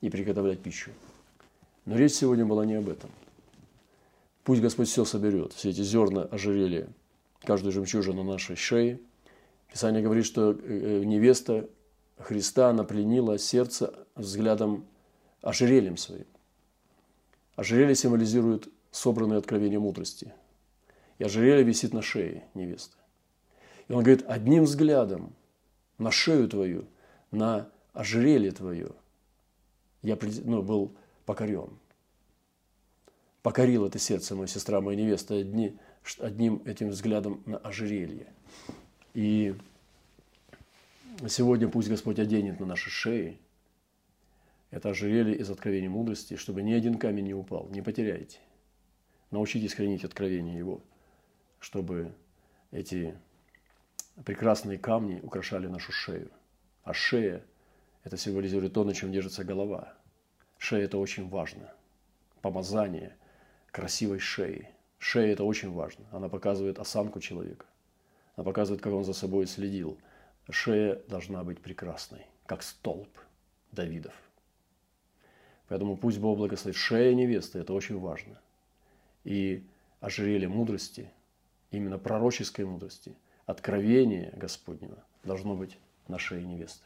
[0.02, 0.92] и приготовлять пищу.
[1.86, 3.10] Но речь сегодня была не об этом.
[4.44, 6.88] Пусть Господь все соберет, все эти зерна ожерелья,
[7.44, 9.00] каждую жемчужину на нашей шее.
[9.72, 11.70] Писание говорит, что э, э, невеста
[12.18, 14.86] Христа напленила сердце взглядом
[15.42, 16.26] ожерельем своим.
[17.56, 20.34] Ожерелье символизирует собранное откровение мудрости.
[21.20, 22.96] И ожерелье висит на шее невесты.
[23.88, 25.34] И он говорит, одним взглядом
[25.98, 26.86] на шею твою,
[27.32, 28.92] на ожерелье твое–
[30.08, 30.96] я ну, был
[31.26, 31.70] покорен.
[33.42, 35.78] Покорил это сердце моя сестра, моя невеста одни,
[36.20, 38.28] одним этим взглядом на ожерелье.
[39.14, 39.56] И
[41.28, 43.38] сегодня пусть Господь оденет на наши шеи
[44.70, 47.68] это ожерелье из откровения мудрости, чтобы ни один камень не упал.
[47.70, 48.40] Не потеряйте.
[49.32, 50.82] Научитесь хранить откровение Его,
[51.60, 52.14] чтобы
[52.72, 53.18] эти
[54.24, 56.32] прекрасные камни украшали нашу шею.
[56.84, 57.44] А шея–
[58.04, 59.97] это символизирует то, на чем держится голова.
[60.58, 61.72] Шея– это очень важно.
[62.42, 63.16] Помазание
[63.72, 64.70] красивой шеи.
[64.98, 66.06] Шея– это очень важно.
[66.12, 67.66] Она показывает осанку человека.
[68.36, 69.98] Она показывает, как он за собой следил.
[70.50, 73.10] Шея должна быть прекрасной, как столб
[73.72, 74.14] Давидов.
[75.68, 76.78] Поэтому пусть Бог благословит.
[76.78, 78.40] Шея невесты– это очень важно.
[79.24, 79.64] И
[80.00, 81.12] ожерелье мудрости,
[81.72, 85.78] именно пророческой мудрости, откровение Господнего должно быть
[86.08, 86.86] на шее невесты.